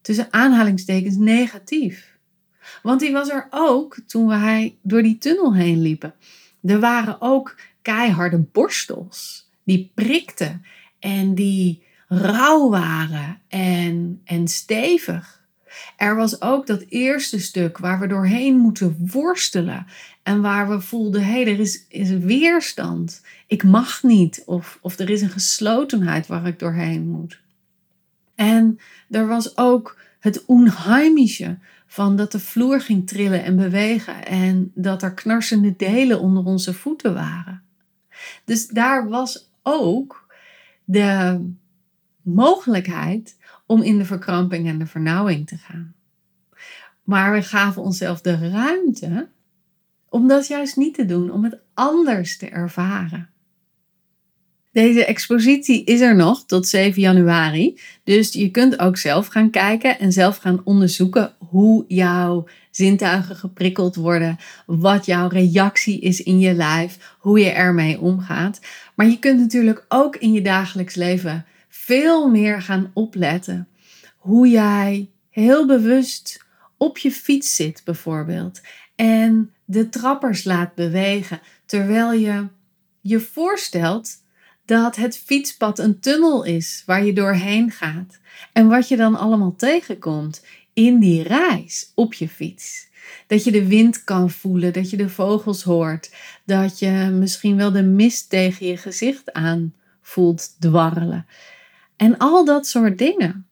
tussen 0.00 0.26
aanhalingstekens 0.30 1.16
negatief. 1.16 2.18
Want 2.82 3.00
die 3.00 3.12
was 3.12 3.28
er 3.28 3.46
ook 3.50 3.98
toen 4.06 4.26
wij 4.26 4.78
door 4.82 5.02
die 5.02 5.18
tunnel 5.18 5.54
heen 5.54 5.80
liepen. 5.80 6.14
Er 6.62 6.80
waren 6.80 7.20
ook 7.20 7.56
keiharde 7.82 8.38
borstels 8.38 9.48
die 9.64 9.90
prikten 9.94 10.64
en 11.04 11.34
die 11.34 11.82
rauw 12.08 12.70
waren 12.70 13.38
en, 13.48 14.20
en 14.24 14.48
stevig. 14.48 15.42
Er 15.96 16.16
was 16.16 16.40
ook 16.40 16.66
dat 16.66 16.84
eerste 16.88 17.40
stuk 17.40 17.78
waar 17.78 18.00
we 18.00 18.06
doorheen 18.06 18.56
moeten 18.56 19.08
worstelen. 19.12 19.86
En 20.22 20.40
waar 20.40 20.68
we 20.68 20.80
voelden, 20.80 21.24
hé, 21.24 21.42
hey, 21.42 21.52
er 21.52 21.60
is, 21.60 21.84
is 21.88 22.10
weerstand. 22.10 23.22
Ik 23.46 23.64
mag 23.64 24.02
niet. 24.02 24.42
Of, 24.46 24.78
of 24.82 24.98
er 24.98 25.10
is 25.10 25.22
een 25.22 25.30
geslotenheid 25.30 26.26
waar 26.26 26.46
ik 26.46 26.58
doorheen 26.58 27.08
moet. 27.08 27.40
En 28.34 28.78
er 29.10 29.26
was 29.26 29.56
ook 29.56 29.98
het 30.20 30.44
onheimische 30.44 31.58
van 31.86 32.16
dat 32.16 32.32
de 32.32 32.40
vloer 32.40 32.80
ging 32.80 33.06
trillen 33.06 33.44
en 33.44 33.56
bewegen. 33.56 34.26
En 34.26 34.72
dat 34.74 35.02
er 35.02 35.14
knarsende 35.14 35.74
delen 35.76 36.20
onder 36.20 36.44
onze 36.44 36.74
voeten 36.74 37.14
waren. 37.14 37.62
Dus 38.44 38.66
daar 38.66 39.08
was 39.08 39.50
ook 39.62 40.23
de 40.84 41.40
mogelijkheid 42.22 43.36
om 43.66 43.82
in 43.82 43.98
de 43.98 44.04
verkramping 44.04 44.68
en 44.68 44.78
de 44.78 44.86
vernauwing 44.86 45.46
te 45.46 45.56
gaan. 45.56 45.94
Maar 47.02 47.32
we 47.32 47.42
gaven 47.42 47.82
onszelf 47.82 48.20
de 48.20 48.48
ruimte 48.48 49.28
om 50.08 50.28
dat 50.28 50.46
juist 50.46 50.76
niet 50.76 50.94
te 50.94 51.04
doen, 51.04 51.30
om 51.30 51.44
het 51.44 51.58
anders 51.74 52.36
te 52.36 52.48
ervaren. 52.48 53.28
Deze 54.72 55.04
expositie 55.04 55.84
is 55.84 56.00
er 56.00 56.16
nog 56.16 56.44
tot 56.46 56.66
7 56.66 57.00
januari. 57.00 57.80
Dus 58.04 58.32
je 58.32 58.50
kunt 58.50 58.78
ook 58.78 58.96
zelf 58.96 59.26
gaan 59.26 59.50
kijken 59.50 59.98
en 59.98 60.12
zelf 60.12 60.36
gaan 60.36 60.60
onderzoeken 60.64 61.34
hoe 61.38 61.84
jouw 61.88 62.46
zintuigen 62.70 63.36
geprikkeld 63.36 63.94
worden, 63.94 64.36
wat 64.66 65.06
jouw 65.06 65.28
reactie 65.28 66.00
is 66.00 66.22
in 66.22 66.38
je 66.38 66.54
lijf, 66.54 67.16
hoe 67.18 67.38
je 67.38 67.50
ermee 67.50 68.00
omgaat. 68.00 68.60
Maar 68.94 69.06
je 69.06 69.18
kunt 69.18 69.40
natuurlijk 69.40 69.84
ook 69.88 70.16
in 70.16 70.32
je 70.32 70.42
dagelijks 70.42 70.94
leven 70.94 71.46
veel 71.68 72.28
meer 72.28 72.62
gaan 72.62 72.90
opletten 72.94 73.68
hoe 74.16 74.48
jij 74.48 75.10
heel 75.30 75.66
bewust 75.66 76.44
op 76.76 76.98
je 76.98 77.10
fiets 77.10 77.56
zit 77.56 77.82
bijvoorbeeld 77.84 78.60
en 78.94 79.52
de 79.64 79.88
trappers 79.88 80.44
laat 80.44 80.74
bewegen 80.74 81.40
terwijl 81.66 82.12
je 82.12 82.46
je 83.00 83.20
voorstelt 83.20 84.22
dat 84.64 84.96
het 84.96 85.18
fietspad 85.18 85.78
een 85.78 86.00
tunnel 86.00 86.44
is 86.44 86.82
waar 86.86 87.04
je 87.04 87.12
doorheen 87.12 87.70
gaat 87.70 88.18
en 88.52 88.68
wat 88.68 88.88
je 88.88 88.96
dan 88.96 89.16
allemaal 89.16 89.54
tegenkomt 89.56 90.44
in 90.72 90.98
die 90.98 91.22
reis 91.22 91.92
op 91.94 92.14
je 92.14 92.28
fiets. 92.28 92.88
Dat 93.26 93.44
je 93.44 93.52
de 93.52 93.66
wind 93.66 94.04
kan 94.04 94.30
voelen, 94.30 94.72
dat 94.72 94.90
je 94.90 94.96
de 94.96 95.08
vogels 95.08 95.62
hoort, 95.62 96.14
dat 96.44 96.78
je 96.78 96.90
misschien 97.12 97.56
wel 97.56 97.72
de 97.72 97.82
mist 97.82 98.30
tegen 98.30 98.66
je 98.66 98.76
gezicht 98.76 99.32
aan 99.32 99.74
voelt 100.00 100.56
dwarrelen. 100.58 101.26
En 101.96 102.18
al 102.18 102.44
dat 102.44 102.66
soort 102.66 102.98
dingen. 102.98 103.46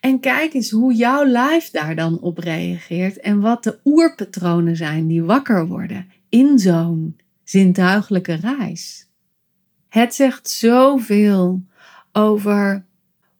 En 0.00 0.20
kijk 0.20 0.54
eens 0.54 0.70
hoe 0.70 0.94
jouw 0.94 1.26
lijf 1.26 1.70
daar 1.70 1.94
dan 1.94 2.20
op 2.20 2.38
reageert 2.38 3.20
en 3.20 3.40
wat 3.40 3.64
de 3.64 3.78
oerpatronen 3.84 4.76
zijn 4.76 5.06
die 5.06 5.22
wakker 5.22 5.66
worden 5.66 6.10
in 6.28 6.58
zo'n 6.58 7.16
zintuigelijke 7.44 8.34
reis. 8.34 9.08
Het 9.88 10.14
zegt 10.14 10.50
zoveel 10.50 11.62
over 12.12 12.84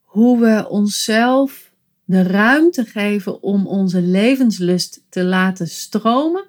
hoe 0.03 0.41
we 0.41 0.69
onszelf 0.69 1.70
de 2.11 2.23
ruimte 2.23 2.85
geven 2.85 3.43
om 3.43 3.67
onze 3.67 4.03
levenslust 4.03 5.03
te 5.09 5.25
laten 5.25 5.69
stromen, 5.69 6.45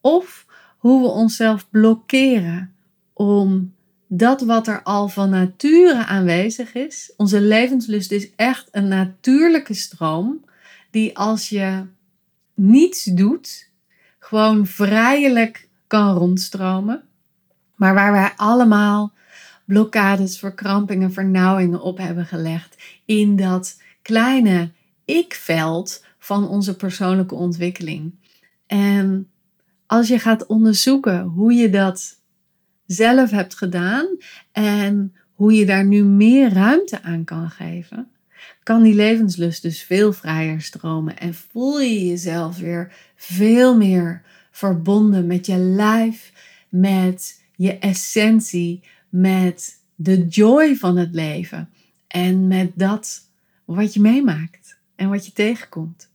of 0.00 0.46
hoe 0.78 1.02
we 1.02 1.08
onszelf 1.08 1.70
blokkeren 1.70 2.74
om 3.12 3.74
dat 4.06 4.40
wat 4.40 4.66
er 4.66 4.82
al 4.82 5.08
van 5.08 5.30
nature 5.30 6.04
aanwezig 6.06 6.74
is. 6.74 7.12
Onze 7.16 7.40
levenslust 7.40 8.12
is 8.12 8.34
echt 8.34 8.68
een 8.70 8.88
natuurlijke 8.88 9.74
stroom 9.74 10.44
die 10.90 11.18
als 11.18 11.48
je 11.48 11.84
niets 12.54 13.04
doet, 13.04 13.70
gewoon 14.18 14.66
vrijelijk 14.66 15.68
kan 15.86 16.16
rondstromen. 16.16 17.02
Maar 17.74 17.94
waar 17.94 18.12
wij 18.12 18.32
allemaal 18.36 19.12
blokkades, 19.64 20.38
verkrampingen, 20.38 21.12
vernauwingen 21.12 21.80
op 21.80 21.98
hebben 21.98 22.26
gelegd 22.26 22.76
in 23.04 23.36
dat 23.36 23.76
kleine 24.08 24.70
ik-veld 25.04 26.04
van 26.18 26.48
onze 26.48 26.76
persoonlijke 26.76 27.34
ontwikkeling. 27.34 28.14
En 28.66 29.28
als 29.86 30.08
je 30.08 30.18
gaat 30.18 30.46
onderzoeken 30.46 31.20
hoe 31.22 31.52
je 31.52 31.70
dat 31.70 32.20
zelf 32.86 33.30
hebt 33.30 33.54
gedaan 33.54 34.06
en 34.52 35.14
hoe 35.32 35.52
je 35.52 35.66
daar 35.66 35.84
nu 35.84 36.04
meer 36.04 36.52
ruimte 36.52 37.02
aan 37.02 37.24
kan 37.24 37.50
geven, 37.50 38.08
kan 38.62 38.82
die 38.82 38.94
levenslust 38.94 39.62
dus 39.62 39.82
veel 39.82 40.12
vrijer 40.12 40.60
stromen 40.60 41.18
en 41.18 41.34
voel 41.34 41.80
je 41.80 42.06
jezelf 42.06 42.58
weer 42.58 42.92
veel 43.14 43.76
meer 43.76 44.22
verbonden 44.50 45.26
met 45.26 45.46
je 45.46 45.56
lijf, 45.56 46.32
met 46.68 47.42
je 47.56 47.78
essentie, 47.78 48.82
met 49.08 49.82
de 49.94 50.26
joy 50.26 50.76
van 50.76 50.96
het 50.96 51.14
leven 51.14 51.68
en 52.06 52.46
met 52.46 52.70
dat 52.74 53.26
wat 53.74 53.94
je 53.94 54.00
meemaakt 54.00 54.78
en 54.96 55.08
wat 55.08 55.26
je 55.26 55.32
tegenkomt. 55.32 56.10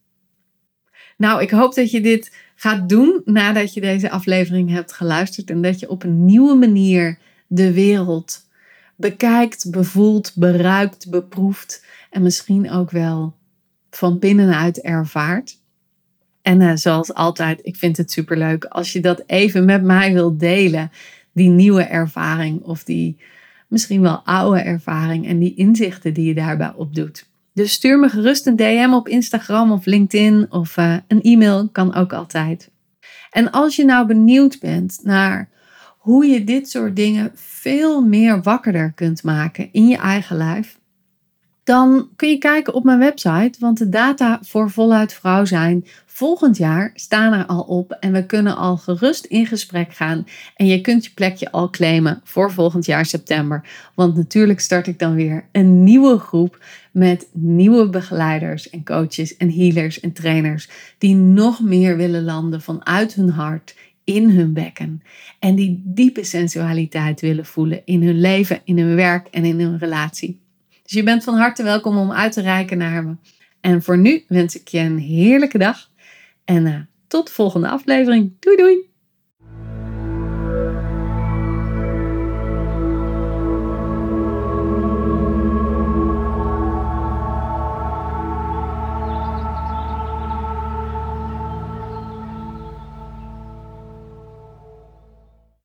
Nou, 1.17 1.41
ik 1.41 1.49
hoop 1.49 1.73
dat 1.75 1.91
je 1.91 2.01
dit 2.01 2.35
gaat 2.55 2.89
doen 2.89 3.21
nadat 3.25 3.73
je 3.73 3.81
deze 3.81 4.09
aflevering 4.09 4.69
hebt 4.69 4.93
geluisterd 4.93 5.49
en 5.49 5.61
dat 5.61 5.79
je 5.79 5.89
op 5.89 6.03
een 6.03 6.25
nieuwe 6.25 6.55
manier 6.55 7.17
de 7.47 7.73
wereld 7.73 8.47
bekijkt, 8.95 9.71
bevoelt, 9.71 10.31
beruikt, 10.35 11.09
beproeft 11.09 11.85
en 12.09 12.21
misschien 12.21 12.71
ook 12.71 12.91
wel 12.91 13.35
van 13.89 14.19
binnenuit 14.19 14.81
ervaart. 14.81 15.57
En 16.41 16.61
uh, 16.61 16.75
zoals 16.75 17.13
altijd, 17.13 17.59
ik 17.63 17.75
vind 17.75 17.97
het 17.97 18.11
superleuk 18.11 18.65
als 18.65 18.93
je 18.93 18.99
dat 18.99 19.23
even 19.25 19.65
met 19.65 19.83
mij 19.83 20.13
wilt 20.13 20.39
delen, 20.39 20.91
die 21.31 21.49
nieuwe 21.49 21.83
ervaring 21.83 22.61
of 22.61 22.83
die 22.83 23.17
misschien 23.67 24.01
wel 24.01 24.21
oude 24.23 24.59
ervaring 24.59 25.27
en 25.27 25.39
die 25.39 25.55
inzichten 25.55 26.13
die 26.13 26.25
je 26.25 26.33
daarbij 26.33 26.73
opdoet. 26.75 27.31
Dus 27.53 27.73
stuur 27.73 27.99
me 27.99 28.09
gerust 28.09 28.47
een 28.47 28.55
DM 28.55 28.89
op 28.93 29.07
Instagram 29.07 29.71
of 29.71 29.85
LinkedIn 29.85 30.45
of 30.49 30.77
uh, 30.77 30.95
een 31.07 31.21
e-mail 31.21 31.69
kan 31.69 31.93
ook 31.93 32.13
altijd. 32.13 32.71
En 33.31 33.51
als 33.51 33.75
je 33.75 33.85
nou 33.85 34.07
benieuwd 34.07 34.59
bent 34.59 34.99
naar 35.03 35.49
hoe 35.97 36.25
je 36.25 36.43
dit 36.43 36.69
soort 36.69 36.95
dingen 36.95 37.31
veel 37.35 38.01
meer 38.01 38.41
wakkerder 38.41 38.91
kunt 38.91 39.23
maken 39.23 39.69
in 39.71 39.87
je 39.87 39.97
eigen 39.97 40.37
lijf, 40.37 40.79
dan 41.63 42.09
kun 42.15 42.29
je 42.29 42.37
kijken 42.37 42.73
op 42.73 42.83
mijn 42.83 42.99
website, 42.99 43.59
want 43.59 43.77
de 43.77 43.89
data 43.89 44.39
voor 44.41 44.69
voluit 44.69 45.13
vrouw 45.13 45.45
zijn 45.45 45.85
volgend 46.13 46.58
jaar 46.58 46.91
staan 46.95 47.34
er 47.34 47.45
al 47.45 47.62
op 47.62 47.91
en 47.91 48.12
we 48.12 48.26
kunnen 48.26 48.56
al 48.56 48.78
gerust 48.78 49.26
in 49.26 49.45
gesprek 49.45 49.93
gaan 49.93 50.26
en 50.56 50.65
je 50.65 50.82
kunt 50.82 51.06
je 51.06 51.12
plekje 51.13 51.52
al 51.52 51.69
claimen 51.69 52.21
voor 52.23 52.52
volgend 52.52 52.86
jaar 52.86 53.06
september. 53.06 53.67
Want 53.95 54.15
natuurlijk 54.15 54.60
start 54.60 54.88
ik 54.88 54.99
dan 54.99 55.15
weer 55.15 55.45
een 55.52 55.84
nieuwe 55.84 56.19
groep 56.19 56.65
met 56.91 57.28
nieuwe 57.32 57.89
begeleiders 57.89 58.69
en 58.69 58.86
coaches 58.86 59.38
en 59.38 59.52
healers 59.52 59.99
en 59.99 60.13
trainers 60.13 60.69
die 60.97 61.15
nog 61.15 61.62
meer 61.62 61.97
willen 61.97 62.23
landen 62.23 62.62
vanuit 62.62 63.13
hun 63.13 63.30
hart 63.30 63.76
in 64.04 64.30
hun 64.30 64.54
bekken 64.54 65.04
en 65.39 65.56
die 65.56 65.82
diepe 65.86 66.23
sensualiteit 66.23 67.21
willen 67.21 67.45
voelen 67.45 67.82
in 67.86 68.04
hun 68.04 68.19
leven, 68.19 68.62
in 68.63 68.78
hun 68.78 68.95
werk 68.95 69.28
en 69.28 69.45
in 69.45 69.60
hun 69.60 69.78
relatie. 69.78 70.41
Dus 70.84 70.91
je 70.91 71.04
bent 71.04 71.23
van 71.23 71.36
harte 71.36 71.63
welkom 71.63 71.97
om 71.97 72.12
uit 72.12 72.32
te 72.32 72.41
reiken 72.41 72.78
naar 72.78 73.04
me. 73.04 73.15
En 73.62 73.84
voor 73.84 73.97
nu 73.97 74.23
wens 74.28 74.56
ik 74.56 74.67
je 74.67 74.80
een 74.80 74.99
heerlijke 74.99 75.58
dag 75.58 75.91
en 76.45 76.65
uh, 76.65 76.79
tot 77.08 77.27
de 77.27 77.34
volgende 77.34 77.67
aflevering. 77.67 78.36
Doei 78.39 78.58
doei! 78.58 78.92